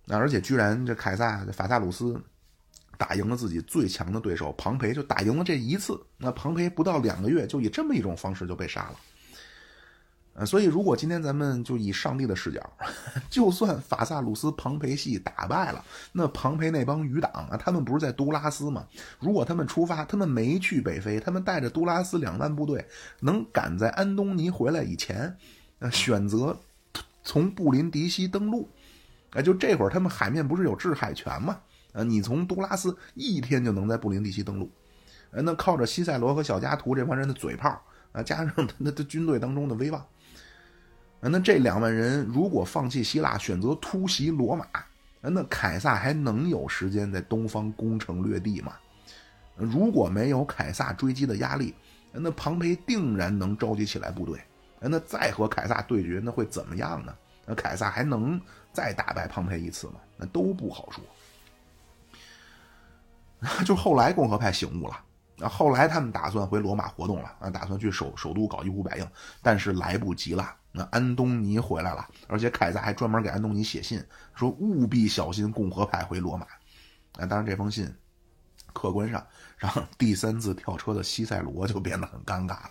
[0.05, 2.19] 那而且居然这凯撒法萨鲁斯
[2.97, 8.97] 打赢了自己最强的对手庞培，就打赢了这一次，那庞培不到两个月就以这么一种方式就被杀了。
[10.47, 12.61] 所以，如果今天咱们就以上帝的视角，
[13.29, 18.87] 就算法萨鲁斯庞培系打败了，那庞培那帮余党啊，他们不是在都拉斯吗？
[19.19, 22.87] 如果他们出发，他们没去北非，他们带着都拉斯两万部队，
[23.21, 25.37] 能赶在安东尼回来以前，
[25.81, 26.57] 呃，选择
[27.25, 28.69] 从布林迪西登陆，
[29.31, 31.59] 啊，就这会儿他们海面不是有制海权吗？
[31.93, 34.71] 啊，你从都拉斯一天就能在布林迪西登陆，
[35.33, 37.83] 呃，那靠着西塞罗和小加图这帮人的嘴炮
[38.13, 40.07] 啊，加上他那的军队当中的威望。
[41.21, 44.65] 那这两万人如果放弃希腊，选择突袭罗马，
[45.21, 48.75] 那凯撒还能有时间在东方攻城略地吗？
[49.57, 51.75] 如果没有凯撒追击的压力，
[52.13, 54.41] 那庞培定然能召集起来部队。
[54.81, 57.13] 那再和凯撒对决，那会怎么样呢？
[57.45, 58.41] 那凯撒还能
[58.73, 59.95] 再打败庞培一次吗？
[60.17, 61.03] 那都不好说。
[63.67, 64.97] 就后来共和派醒悟了，
[65.37, 69.07] 那，后来他们打算回罗马活动了，啊，打算去首首都搞一呼百应，
[69.43, 70.55] 但是来不及了。
[70.71, 74.03] 那安东尼回来了，而且凯撒还专门给安东尼写信，
[74.35, 76.47] 说务必小心共和派回罗马。
[77.17, 77.93] 那当然，这封信
[78.73, 82.71] 客观上让第三次跳车的西塞罗就变得很尴尬了。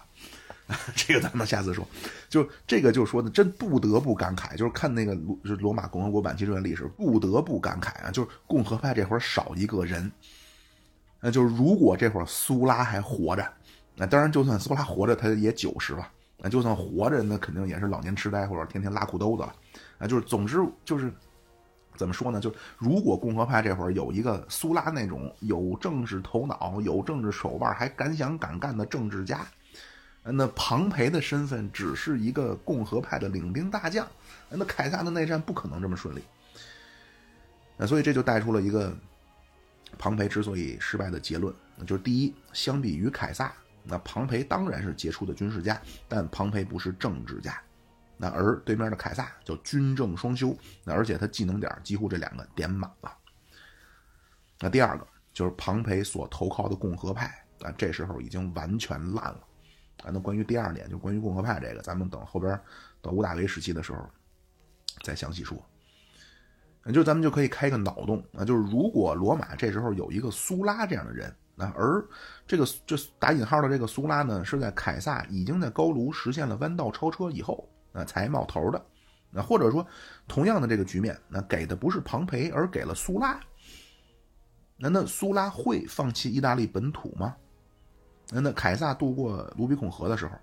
[0.96, 1.86] 这个咱们下次说。
[2.30, 10.10] 就这个就说的真不得不感慨，就是看那个罗罗马共和国晚期这段历史，不得不感慨啊，就是共和派这会儿少一个人。
[11.20, 13.54] 那就是如果这会儿苏拉还活着，
[13.96, 16.08] 那当然就算苏拉活着，他也九十了。
[16.40, 19.56] 那就算活着，那肯定也是老年痴呆或者天天拉裤兜子了。
[19.98, 21.12] 啊，就是总之就是
[21.96, 22.40] 怎么说呢？
[22.40, 29.48] 就如果共和派这会儿有一个苏拉那种有政治头脑、有政治手腕、还敢想敢干的政治家，
[30.22, 34.08] 那庞培的身份只是一个共和派的领兵大将，
[34.50, 36.22] 那凯撒的内战不可能这么顺利。
[37.76, 38.96] 那所以这就带出了一个
[39.98, 41.52] 庞培之所以失败的结论，
[41.88, 43.52] 就是第一，相比于凯撒。
[43.90, 47.58] 那庞培当然是杰出的军事家，但庞培不是政治家。
[48.18, 53.16] 那而对面的凯撒叫军政双修，那而且他技能点几乎这两个点满了。
[54.60, 57.28] 那第二个就是庞培所投靠的共和派
[57.62, 59.40] 啊，这时候已经完全烂了。
[60.04, 62.60] 啊，那关于第二点，就关于共和派这个，咱们等后边
[63.02, 64.10] 到屋大维时期的时候
[65.04, 65.58] 再详细说。
[66.92, 71.34] 就咱们就可以开个脑洞啊，就是如果罗马这时候有一个苏拉这样的人。
[71.60, 72.06] 那而
[72.46, 78.80] 这个这打引号的这个苏拉呢，是在凯撒已经在高卢实现了弯道超车以后，啊才冒头的。
[79.32, 79.86] 那或者说，
[80.28, 83.40] 同样的这个局面，那给的不是庞培，而给了苏拉。
[84.78, 87.36] 那那苏拉会放弃意大利本土吗？
[88.30, 90.34] 那那凯撒渡过卢比孔河的时候，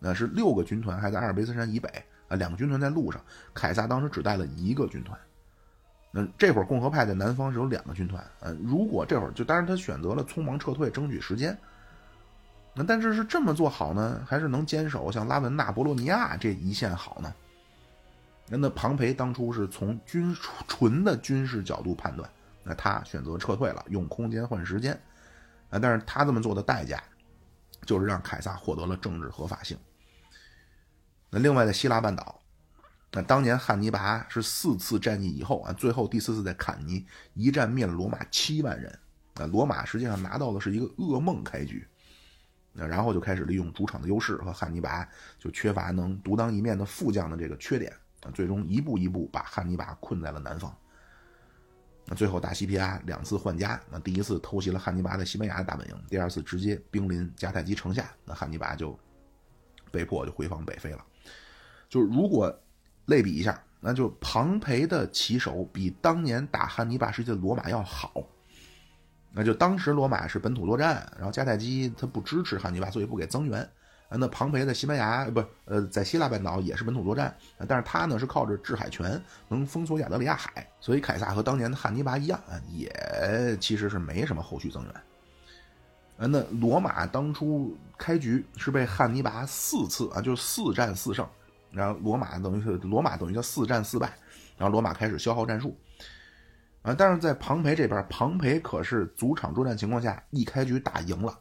[0.00, 1.88] 那是六个军团还在阿尔卑斯山以北
[2.26, 5.16] 啊，两个军团在路上，凯撒当时只带了一个军团。
[6.16, 11.58] 那这会儿共和派在南方是有两个军团，呃，如果这会儿就当然他选择了匆忙撤退，争取时间，
[12.72, 17.34] 那但是是这么做好呢，还是能坚守像拉文纳、博洛尼亚这一线好呢？
[18.46, 20.32] 那那庞培当初是从军
[20.68, 22.30] 纯的军事角度判断，
[22.62, 24.92] 那他选择撤退了，用空间换时间，
[25.70, 27.02] 啊，但是他这么做的代价，
[27.84, 29.76] 就是让凯撒获得了政治合法性。
[31.28, 32.40] 那另外在希腊半岛，
[33.16, 38.98] 那当年汉尼拔是四次战役以后啊，最后第四次在坎尼一战灭了罗马七万人，
[39.34, 41.86] 啊，罗马实际上拿到的是一个噩梦开局。
[42.72, 45.08] 那然后就开始利用主场的优势和汉尼拔
[45.38, 47.92] 就缺乏能独当一面的副将的这个缺点
[48.22, 50.76] 啊，最终一步一步把汉尼拔困在了南方。
[52.06, 58.98] 那最后大西皮阿两次换家，那第一次偷袭了汉尼拔在西班牙的大本营，第二次直接兵临迦太基城下，那汉尼拔就
[59.92, 61.04] 被迫就回防北非了。
[61.88, 62.52] 就是如果
[63.06, 68.12] 类比一下，那就庞培的骑手比当年打汉尼拔时期的罗马要好。
[69.32, 73.60] 那就当时罗马是本土作战，然后迦太基他不支持汉尼拔，所以不给增援。
[74.08, 77.34] 啊，那庞培在西班牙不呃在希腊半岛也是本土作战，
[77.66, 84.92] 但是他呢是靠着制海权能封锁亚得里亚海，所以凯撒和当年的汉尼拔一样啊，也其实是没什么后续增援。
[86.18, 91.26] 啊，那罗马当初开局是被汉尼拔四次啊，就四战四胜，
[91.74, 94.16] 然后罗马等于是罗马等于叫四战四败，
[94.56, 95.76] 然后罗马开始消耗战术。
[96.82, 96.94] 啊！
[96.96, 101.38] 但是在庞培这边，庞培可是主场作战情况下一开局打赢了。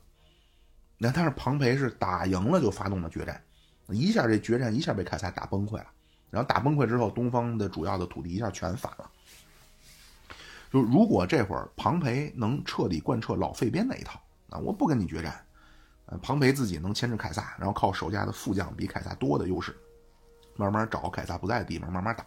[0.97, 3.43] 那但是庞培是打赢了就发动了决战，
[3.89, 5.85] 一下这决战一下被凯撒打崩溃了。
[6.29, 9.11] 然后打崩溃之后，东方的主要的土地一下全反了。
[10.71, 14.17] 就如果这会儿庞培能彻底贯彻老费边那一套，
[14.49, 15.45] 啊，我不跟你决战，
[16.05, 19.75] 呃，庞培自己能牵制凯撒，然后靠手下的副将比凯撒多的优势，
[20.55, 22.25] 慢慢找凯撒不在的地方慢慢打。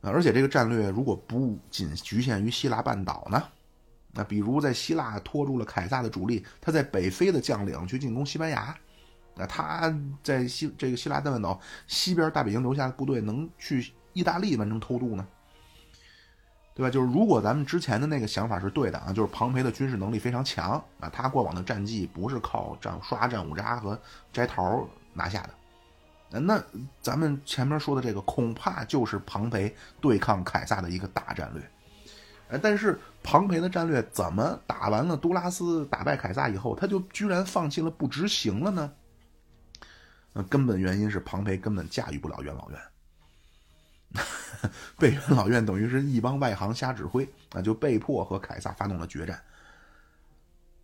[0.00, 3.42] 而且这个战略如果不仅局限于希腊半岛呢？
[4.12, 8.76] 那比如在希腊拖住了凯撒的主力，他在北非的将领去进攻西班牙，
[9.34, 15.26] 那他在西这个希腊半岛西边大本营留下的部队能去意大利完成偷渡呢？
[16.74, 16.90] 对吧？
[16.90, 24.00] 就是如果咱们之前的那个想法是对的啊，就是庞培的军事能力非常强啊，他过往的战绩不是靠战刷战五渣和
[24.32, 25.50] 摘桃拿下的。
[26.30, 26.62] 那
[27.00, 31.62] 咱们前面说的这个，恐怕就是庞培对抗凯撒的一个大战略。
[32.48, 38.92] 呃，但是庞培的战略怎么打完了杜拉斯打败凯撒以后，他就居然放弃了不执行了呢？
[40.34, 42.80] 那根本原因是庞培根本驾驭不了元老院，
[44.98, 49.42] 被元老院等于是一帮外行瞎指挥，那就被迫和凯撒发动了决战。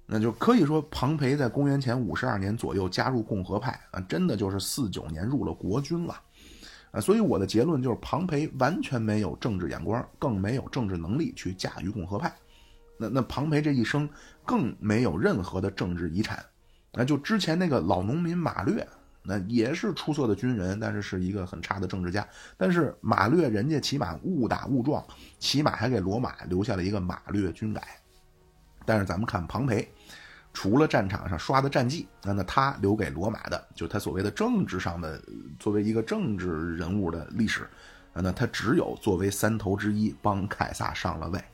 [0.07, 6.21] 那就可以说，庞培在公元前五十二年左右加入共和派啊，真的就是四九年入了国军了，
[6.91, 12.31] 啊，所以我的结论就是，庞培完全没有政治眼光，更没有政治能力去驾驭共和派。
[12.99, 14.09] 那那庞培这一生
[14.45, 16.45] 更没有任何的政治遗产。
[16.93, 18.87] 那就之前那个老农民马略，
[19.23, 22.29] 那也是出色的军人，但是是一个很差的政治家。
[22.57, 25.05] 但是马略人家起码误打误撞，
[25.39, 27.83] 起码还给罗马留下了一个马略军改。
[28.85, 29.91] 但是咱们看庞培，
[30.53, 35.21] 除了战场上刷的战绩，那那他留给罗马的，就他所谓的政治上的，
[35.59, 37.69] 作为一个政治人物的历史，
[38.13, 41.45] 那他只有作为三头之一帮凯撒上了位，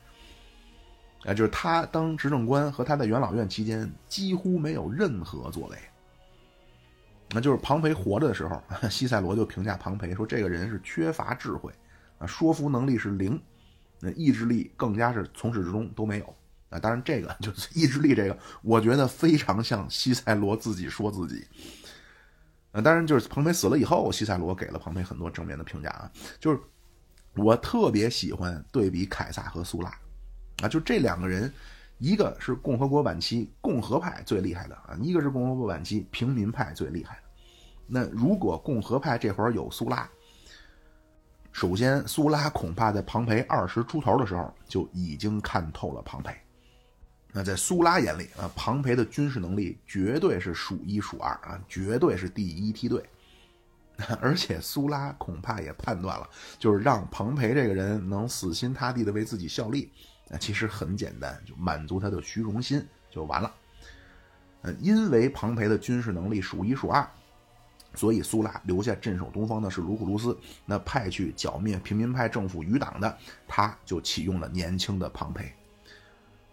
[1.25, 5.77] 啊，就是他当执政官和他在元老院期间几乎没有任何作为。
[7.33, 11.71] 那就是庞培活着的时候，西塞罗就评价庞培说，这个人是缺乏智慧，
[12.19, 13.41] 啊，说服能力是零，
[14.01, 16.35] 那意志力更加是从始至终都没有。
[16.71, 21.45] 啊，当然，这个 就是意志力，这个我觉得非常像西塞罗自己说自己。
[22.71, 26.09] 啊，当然，就是庞培死了以后，西塞罗给了庞培很多正面的评价啊。
[26.39, 26.59] 就是
[27.35, 29.93] 我特别喜欢对比凯撒和苏拉
[30.63, 31.53] 啊，就这两个人，
[31.97, 37.23] 一个是共和国晚期共和派最厉害的啊，一个是共和国晚期平民派最厉害的。
[37.85, 40.09] 那如果共和派这会儿有苏拉，
[41.51, 46.33] 首先苏拉恐怕在庞培二十出头的时候就已经看透了庞培。
[47.31, 53.03] 那在苏拉眼里啊，庞培的军事能力绝对是数一数二啊，绝对是第一梯队。
[54.19, 56.27] 而且苏拉恐怕也判断了，
[56.57, 59.91] 就是让庞培这个人能死心塌地的为自己效力，
[60.27, 63.53] 那其实很简单，就满足他的虚荣心就完了。
[64.63, 67.07] 呃，因为庞培的军事能力数一数二，
[67.93, 73.17] 所以苏拉留下镇守东方的是卢库卢斯，那派去剿灭平民派政府余党的，
[73.47, 75.53] 他就启用了年轻的庞培。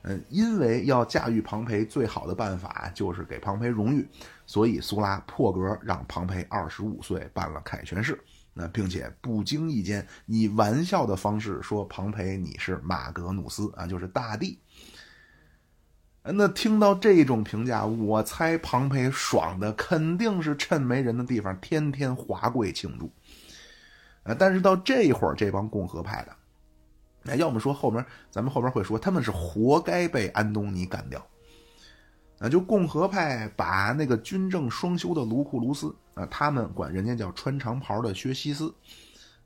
[0.03, 4.07] 嗯，因为要驾驭庞培，最好的办法就是给庞培荣誉，
[4.47, 8.19] 所以苏拉破格让庞培二十五岁办了凯旋式，
[8.55, 14.59] 那并且不经意间以玩笑的方式说庞培你是马格努斯啊，就是大帝。
[16.23, 23.11] 那听到这种评价，我猜庞培爽的肯定是趁没人的地方天天华贵庆祝。
[24.39, 26.37] 但是到这会儿，这帮共和派的，
[27.29, 31.25] 那要么说后面咱们后边会说，他们是活该被安东尼干掉。
[32.39, 38.73] 啊，就共和派把那个军政双修的卢库卢斯啊，他们管人家叫穿长袍的薛西斯。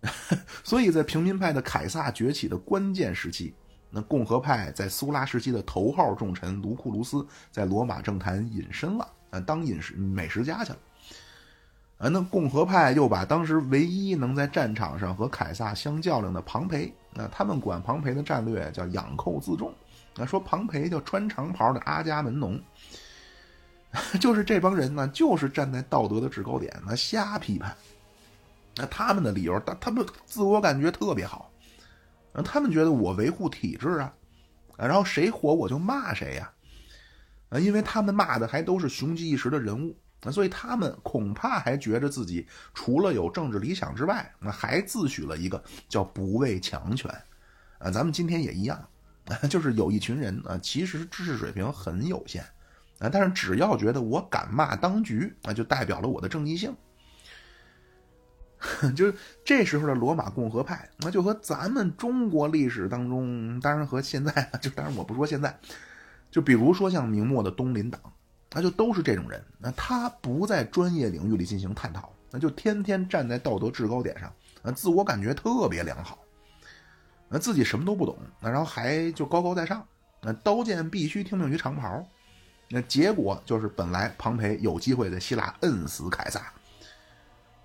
[0.62, 3.54] 所以在平民派的凯撒崛起的关键时期。
[3.94, 10.78] 那共和派在苏拉时期的头号重臣卢库卢斯在罗马政坛隐身了，啊，当饮食美食家去了。
[11.98, 19.72] 啊，那共和派又把当时唯一能在战场上和凯撒相较量的庞培，那他们管庞培的战略叫养寇自重，
[20.16, 22.60] 啊，说庞培叫穿长袍的阿伽门农，
[24.20, 27.76] 就是这帮人呢，就是站在道德的制高点，那瞎批判。
[28.76, 31.50] 那他们的理由，他他们自我感觉特别好。
[32.42, 34.14] 他们觉得我维护体制啊，
[34.78, 36.50] 然后谁火我就骂谁呀，
[37.50, 47.10] 啊，因为他们骂的还都是雄鸡一时的人物，那所以他们恐怕还觉着自己除了有政治理想之外，那还自诩了一个叫不畏强权，
[47.78, 48.88] 啊，咱们今天也一样，
[49.50, 52.42] 就是有一群人啊，其实知识水平很有限，
[53.00, 56.74] 啊，但是只要觉得我敢骂当局，那就代表了我的正义性。
[58.94, 59.14] 就是
[59.44, 65.58] 这时候的罗马共和派，那就和咱们中国历史当中，当然和现在， 就当然我不说现在，
[66.30, 68.00] 就比如说像明末的东林党，
[68.54, 69.42] 那就都是这种人。
[69.58, 74.32] 那他不在专业领域里进行探讨，那就天天站在道德制高点上，
[74.62, 76.18] 那自我感觉特别良好，
[77.28, 79.86] 那自己什么都不懂，那然后还就高高在上，
[80.20, 82.06] 那刀剑必须听命于长袍，
[82.68, 86.52] 那结果就是本来庞培有机会在希腊摁死凯撒。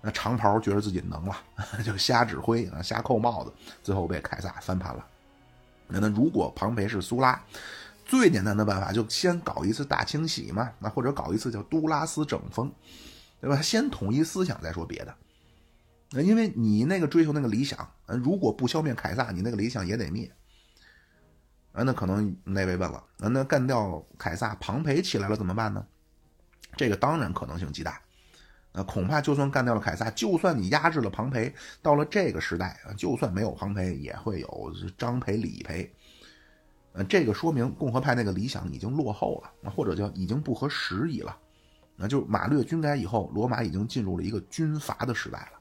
[0.00, 1.36] 那长袍觉得自己能了，
[1.84, 5.04] 就瞎指挥啊，瞎扣帽子，最后被凯撒翻盘了。
[5.88, 7.42] 那那如果庞培是苏拉，
[8.08, 12.72] 最简单的办法就先搞一次大清洗嘛，那或者搞一次叫都拉斯整风，
[13.38, 13.60] 对吧？
[13.60, 15.14] 先统一思想再说别的。
[16.12, 20.32] 那因为你那个追求那个理想，如果不消灭凯撒，你那个理想也得灭。
[21.72, 25.86] 啊，那可能那位问了，那那干掉凯撒，庞培起来了怎么办呢？
[26.76, 28.00] 这个当然可能性极大。
[28.72, 35.94] 那恐怕就算干掉了凯撒，就算你压制了庞培，到了这个时代啊，就算没有庞培，也会有张培、李培。
[36.98, 41.36] 呃，这个说明共和派那个理想已经落后了，或者叫已经不合时宜了。
[41.96, 45.58] 那就马略军改以后，罗马已经进入了一个军阀的时代了。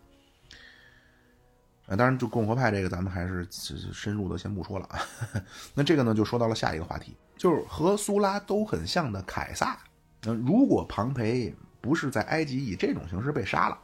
[1.90, 3.48] 啊，当然，就共和派这个，咱们还是
[3.94, 5.00] 深入的先不说了啊。
[5.76, 9.78] 那这个呢，就说到了下一个话题，就是和苏拉都很像的凯撒。
[10.24, 11.56] 那如果庞培。
[11.80, 13.78] 不是在埃及以这种形式被杀了，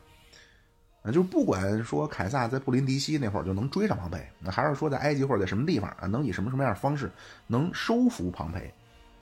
[1.03, 7.11] 啊，就不管说凯撒在布林迪西那会儿就能追上庞培，那还是说在埃及或者在什么地方啊，能以什么什么样的方式
[7.45, 8.73] 能收服庞培？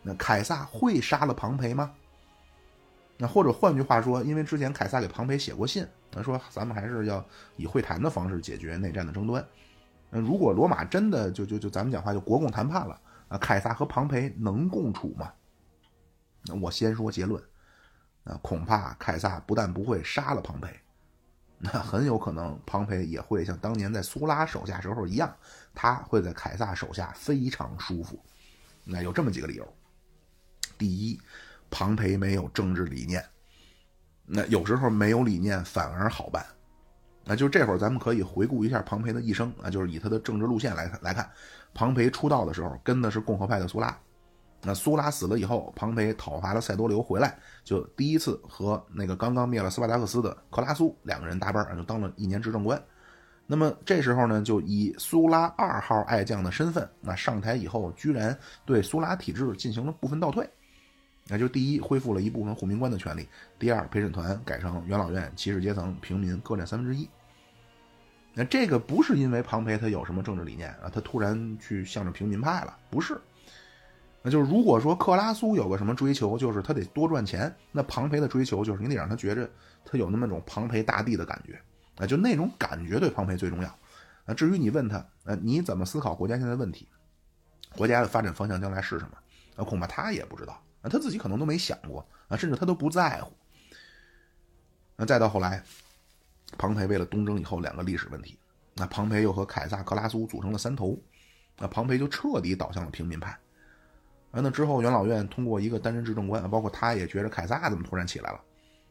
[0.04, 1.92] 那凯撒会杀了庞培吗？
[3.18, 7.24] 那或者换句话说，因为之前凯撒给庞培写过信，他说咱们还是要
[7.56, 9.46] 以会谈的方式解决内战的争端。
[10.10, 15.32] 那如果罗马真的就就就咱们讲话就国共谈判了啊，凯撒和庞培能共处吗？
[16.46, 17.42] 那我先说结论。
[18.24, 20.70] 那恐怕凯撒不但不会杀了庞培，
[21.64, 25.32] 那很有可能庞培也会像当年在苏拉手下时候一样，
[25.76, 28.20] 他会在凯撒手下非常舒服。
[28.84, 29.74] 那有这么几个理由：
[30.76, 31.22] 第一，
[31.70, 33.24] 庞培没有政治理念，
[34.26, 36.44] 那有时候没有理念反而好办。
[37.24, 41.30] 那就这会儿咱们可以回顾一下庞培的一生啊，就是以他的政治路线来来看，
[41.76, 43.96] 庞培出道的时候跟的是共和派的苏拉。
[44.64, 52.82] 那苏拉死了以后，庞培讨伐了塞多留回来，就第一次和那个刚刚灭了斯巴达克斯的克拉苏两个人搭班就当了一年执政官。
[53.48, 60.50] 那么这时候呢，就以苏拉二号爱将的身份，那上台以后，居然对苏拉体制进行了部分倒退。
[61.28, 63.24] 那就第一，恢复了一部分护民官的权利；
[63.60, 67.10] 第二，陪审团改成元老院，骑士阶层、平民各占三分之一。
[68.34, 73.20] 那这个不是因为庞培他有什么政治理念啊，他突然去向着平民派了，不是。
[74.24, 77.54] 那就是如果说克拉苏有个什么追求，就是他得多赚钱。
[77.72, 79.50] 那庞培的追求就是你得让他觉着
[79.84, 81.60] 他有那么种庞培大帝的感觉，
[81.98, 83.78] 啊，就那种感觉对庞培最重要。
[84.26, 86.88] 啊，至于你问他，呃，你怎么思考国家现在问题，
[87.76, 89.18] 国家的发展方向将来是什么？
[89.56, 93.34] 啊，恐怕他也不知道，啊，他自己可能都没想过，啊，甚至他都不在乎。
[94.96, 95.64] 那再到后来，
[96.60, 98.38] 庞培为了东征以后两个历史问题，
[98.76, 100.96] 那庞培又和凯撒、克拉苏组成了三头，
[101.58, 103.36] 那庞培就彻底倒向了平民派。
[104.32, 108.40] 啊，那之后元老院通过一个担任执政官，包括他也觉着凯撒怎么突然起来了，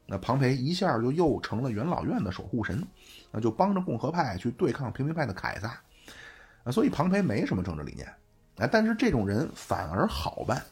[0.07, 2.87] 那庞培一下就又成了元老院的守护神，
[3.31, 5.81] 那就帮着共和派去对抗平民派的凯撒，
[6.71, 8.07] 所以庞培没什么政治理念，
[8.59, 10.63] 啊，但是这种人反而好办，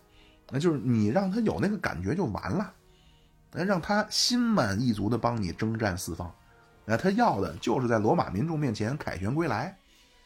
[0.51, 2.71] 那就是你让他有那个感觉就完了，
[3.53, 6.31] 那让他心满意足的帮你征战四方，
[6.85, 9.75] 那他要的就是在罗马民众面前凯旋归来，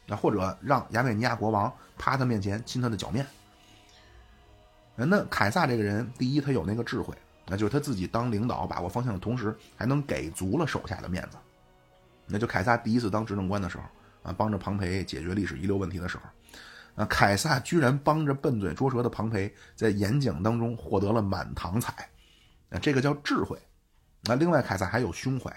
[0.04, 3.24] 那或者让亚美尼亚国王趴他面前亲他的脚面。
[4.94, 7.14] 那凯撒这个人，第一他有那个智慧，
[7.46, 11.38] 那就是他自己当领导把握方向的同时，还能给足了手下的面子。
[12.26, 13.84] 那就凯撒第一次当执政官的时候
[14.22, 16.22] 啊，帮着庞培解决历史遗留问题的时候。
[16.94, 21.90] 啊，凯撒居然帮着笨嘴拙舌的庞培在演讲当中获得了满堂彩，
[22.68, 23.58] 啊，这个叫智慧。
[24.24, 25.50] 那另外，凯撒还有胸怀，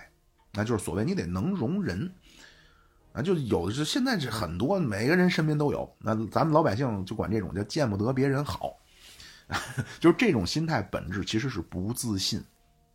[0.54, 2.10] 那就是所谓你得能容人，
[3.12, 5.94] 啊，就有的是现在是很多每个人身边都有。
[6.00, 8.74] 那咱们老百姓就管这种叫见不得别人好，
[10.00, 12.44] 就是这种心态本质其实是不自信，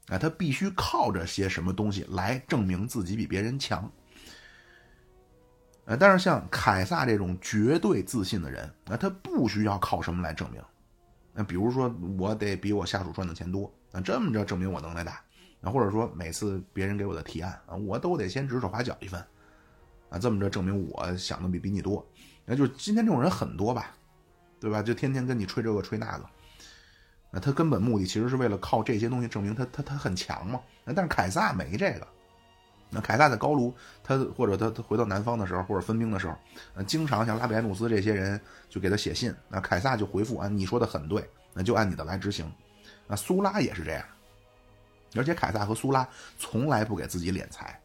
[0.09, 3.91] 啊，他必须靠着些什么东西来证明自己比别人强。
[5.87, 10.63] 呃，但是像凯撒这种绝对自信的人，那他不需要靠什么来证明。
[11.33, 15.21] 那比如说，我得比我下属赚的钱多，那这么着证明我能耐大。
[15.61, 19.25] 那或者说，每次别人给我的提案啊，我都得先指手画脚一番，
[20.11, 22.05] 啊，这么着证明我想的比比你多。
[22.45, 23.95] 那就是今天这种人很多吧，
[24.59, 24.83] 对吧？
[24.83, 26.27] 就天天跟你吹这个吹那个。
[27.31, 30.61] 那他根本目的其实是为了靠这些东西证明他他他很强嘛。
[30.85, 32.07] 但是凯撒没这个。
[32.93, 36.36] 那凯撒在高卢，他或者他他回到南方的时候，或者分兵的时候，
[36.74, 41.24] 呃，经常像拉比埃努斯这些人就给他写信，那凯撒就回复啊，你说的很对，
[41.55, 42.52] 那就按你的来执行。
[43.07, 44.05] 那苏拉也是这样，
[45.15, 47.81] 而且凯撒和苏拉从来不给自己敛财，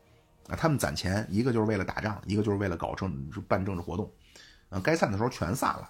[0.48, 3.16] 啊，他们攒钱一个就是为了打仗，一个就是为了搞政
[3.48, 4.12] 办政治活动，
[4.70, 5.88] 啊，该散的时候全散了，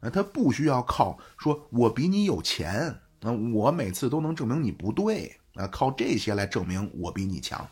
[0.00, 7.66] 啊，他不需要靠说我比你有钱，啊，我每次都能证明你不对，啊，靠这些来证明我比你强。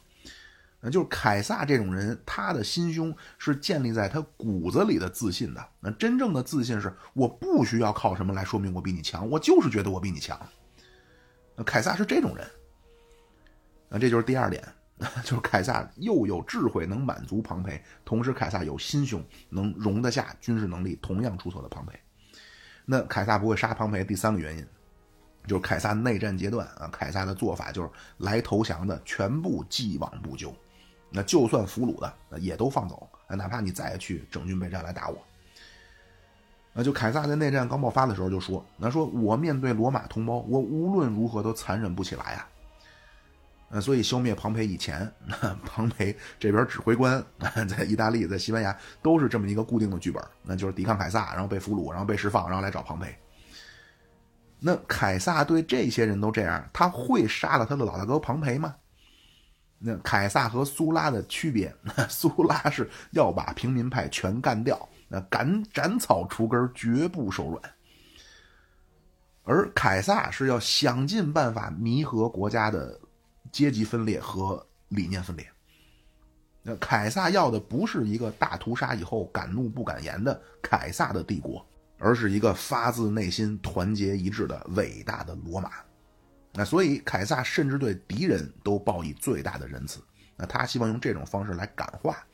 [0.81, 5.69] 那就是凯撒这种人，他的心胸是建立在他骨子里的自信的。
[5.81, 10.39] 那真正的自信是，我不需要靠什么来说明我比你强，我就是觉得我比你强。
[11.57, 12.47] 那凯撒是这种人。
[13.89, 14.63] 那这就是第二点，
[15.25, 21.99] 就是凯撒又有智慧能满足庞培，同时凯撒有心胸能容得下军事能力同样出色的庞培。
[22.90, 24.66] 那凯撒不会杀庞培，第三个原因。
[25.47, 30.55] 就是凯撒内战阶段啊，凯撒的做法就是来投降的全部既往不咎，
[31.10, 35.19] 那就算俘虏的也都放走，哪怕你再去整军备战来打我。
[36.73, 42.48] 那就凯撒在内战刚爆发的时候就说：“那说我面对罗马同胞，我无论如何都残忍不起来啊。”
[43.70, 45.11] 呃，所以消灭庞培以前，
[45.65, 47.23] 庞培这边指挥官
[47.69, 53.15] 在意大利、在西班牙都是这么一个固定的剧本，那就是抵抗凯撒，然后被俘虏，然后被释放，然后来找庞培。
[54.59, 58.74] 那凯撒对这些人都这样，他会杀了他的老大哥庞培吗？
[59.78, 61.73] 那凯撒和苏拉的区别，
[62.09, 67.62] 苏拉是要把平民派全干掉，那赶斩草除根，绝不手软。
[69.45, 72.99] 而凯撒是要想尽办法弥合国家的
[73.53, 75.47] 阶级分裂和理念分裂。
[76.62, 81.65] 那凯撒要的不是一个大屠杀以后敢怒不敢言的凯撒的帝国。
[82.01, 85.73] 而是一个发自内心、团结一致的伟大的罗马。
[86.53, 90.01] 那所以，凯撒甚至对敌人都报以最大的仁慈。
[90.37, 92.25] 那他希望用这种方式来感化，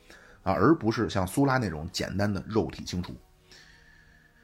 [0.43, 3.15] 啊，而不是像苏拉那种简单的肉体清除。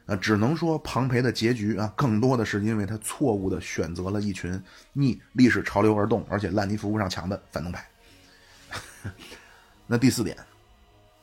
[0.06, 4.62] 啊，只能说庞培的结局啊，更多的是因为他错误的选择了一群
[4.92, 7.86] 逆历史潮流而动，而且烂泥扶不上墙的反动派。
[9.86, 10.36] 那第四点，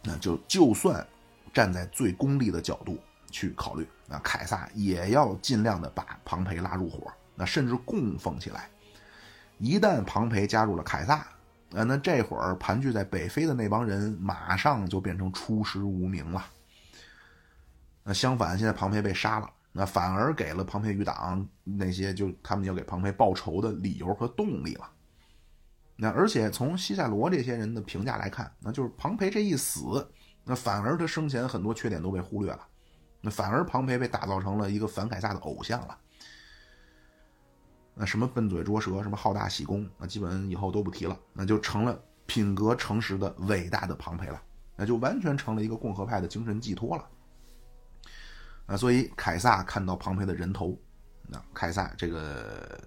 [0.04, 1.06] 那就就算
[1.54, 2.98] 站在最功利的角度。
[3.32, 8.68] 去考虑，那凯撒也要尽量的把庞培拉入伙，那甚至供奉起来。
[9.60, 11.18] 一旦庞培加入了凯撒，
[11.76, 16.44] 啊，那这会儿盘踞在北非的那帮人马上就变成出师无名了。
[18.10, 24.92] 那相反，现在庞培被杀了，那反而给了庞培余党那些就他们要给庞培报仇的理由和动力了。
[25.96, 30.12] 那而且从西塞罗这些人的评价来看，那就是庞培这一死，
[30.44, 32.68] 那反而他生前很多缺点都被忽略了。
[33.22, 35.96] 那反而庞培被打造成了一个反凯撒的偶像了。
[37.94, 41.96] 那什么笨嘴拙舌，什么好大喜功，那基本以后都不提了，那就成了
[42.26, 44.42] 品格诚实的伟大的庞培了，
[44.76, 47.08] 那就完全成了一个共和派的精神寄托了。
[48.70, 50.78] 啊，所以凯撒看到庞培的人头，
[51.28, 52.80] 那凯撒这个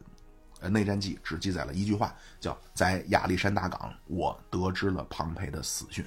[0.61, 6.05] 呃内战记只记载了一句话，叫在亚历山大港，我得知了庞培的死讯。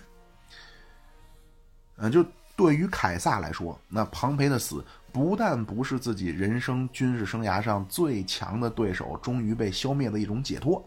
[1.97, 2.25] 嗯，就。
[2.57, 4.81] 对于凯撒来说，那庞培的死
[5.11, 10.81] 不但不是自己人生军事生涯上最强的对手终于被消灭的一种解脱，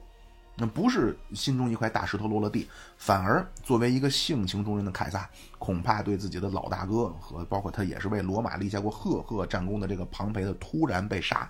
[0.61, 11.49] 那不是心中一块大石头落了地，反而作为一个性情中人的凯撒，恐怕对自己的老大哥和包括他也是为罗马立下过赫赫战功的这个庞培的突然被杀，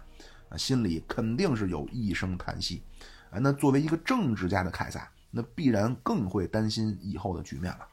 [0.50, 2.82] 啊，心里肯定是有一声叹息。
[3.30, 7.88] 啊，那作为一个政治家的凯撒，那必然更会担心以后的局面了。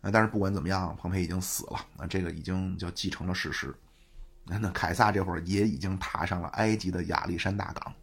[0.00, 3.72] 啊，但是不管怎么样，庞培已经死了，啊，这个已经就继承了事实。
[4.46, 7.94] 那凯撒这会儿也已经踏上了埃及的亚历山大港。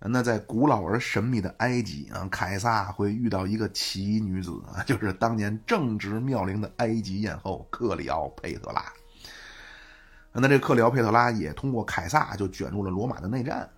[0.00, 8.84] 那在古老而神秘的埃及啊，凯撒会遇到一个奇女子啊， 就是当年正值妙龄的埃及艳后克里奥佩特拉。
[10.32, 13.68] 那这克里奥佩特拉也通过凯撒就卷入了罗马的内战。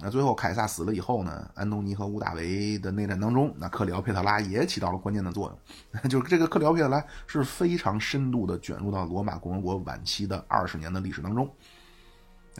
[0.00, 5.58] 那最后凯撒死了以后呢，安东尼和屋大维的内战当中，那克里奥佩特拉也起到了关键的作用。
[6.08, 11.46] 就是这个克里奥佩特拉是非常深度的卷入到罗马共和国晚期的二十年的历史当中。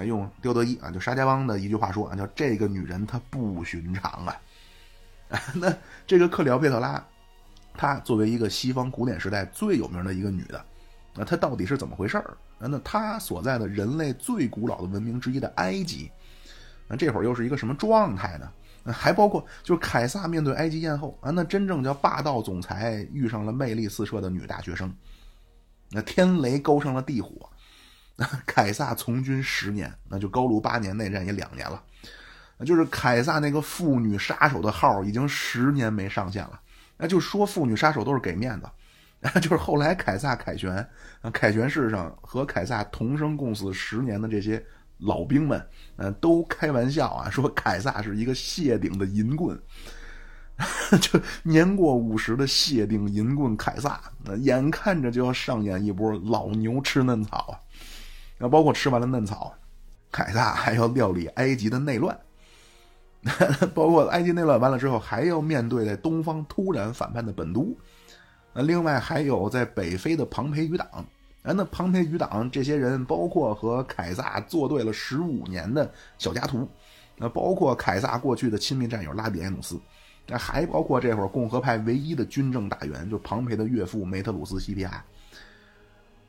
[0.05, 4.37] 用刁德一啊，就沙家浜的一句话说啊，叫这个女人她不寻常啊。
[5.55, 5.75] 那
[6.07, 7.05] 这个克里奥佩特拉，
[7.75, 10.65] 她作为一个西方古典时代最有名的一个女的，
[11.15, 12.37] 那她到底是怎么回事儿？
[12.59, 16.11] 那她所在的人类最古老的文明之一的埃及，
[16.87, 18.51] 那这会儿又是一个什么状态呢？
[18.91, 24.91] 还包括就是凯撒面对埃及艳后啊，那真正叫霸道总裁遇上了魅力四射的女大学生，
[25.91, 27.51] 那天雷勾上了地火。
[28.45, 31.81] 凯撒从军十年，那就高卢八年内战也两年了，
[32.59, 36.61] 那就是凯撒那个妇女杀手的号已经十年没上线了。
[36.97, 38.69] 那就说妇女杀手都是给面子，
[39.41, 40.85] 就是后来凯撒凯旋，
[41.33, 44.61] 凯旋式上和凯撒同生共死十年的这些
[44.99, 45.65] 老兵们，
[45.95, 49.57] 嗯，都开玩笑啊，说凯撒是一个谢顶的银棍，
[51.01, 57.55] 就年过五十的谢顶银棍凯撒，那眼看着就要上演一波老牛吃嫩草啊。
[58.39, 59.53] 那包括吃完了嫩草，
[60.13, 62.17] 凯撒还要料理埃及的内乱，
[63.75, 67.77] 包括埃及内乱完了之后，还要面对在东方突然反叛的本都，
[68.53, 70.87] 那另外还有在北非的庞培余党，
[71.43, 76.69] 啊，那庞培余党这些人，包括和凯撒作对了十五年的小加图，
[77.17, 79.81] 那包括凯撒过去的亲密战友拉比埃努斯，
[80.29, 85.05] 那还包括这会儿共和派唯一的军政大员，就庞培的岳父梅特鲁斯西皮亚。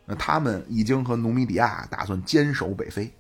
[0.10, 3.14] 那他们已经和努米底亚打算坚守北非，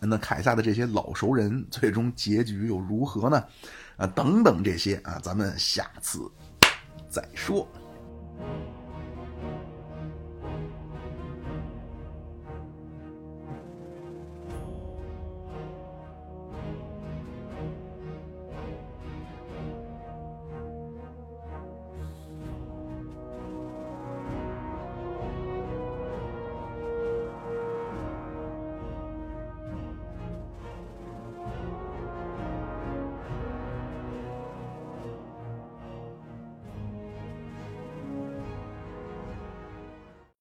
[0.00, 3.44] 那凯撒的这些老熟人 最终结局又如何呢？
[3.98, 6.20] 啊，等等这些啊，咱们下次
[7.10, 7.68] 再说。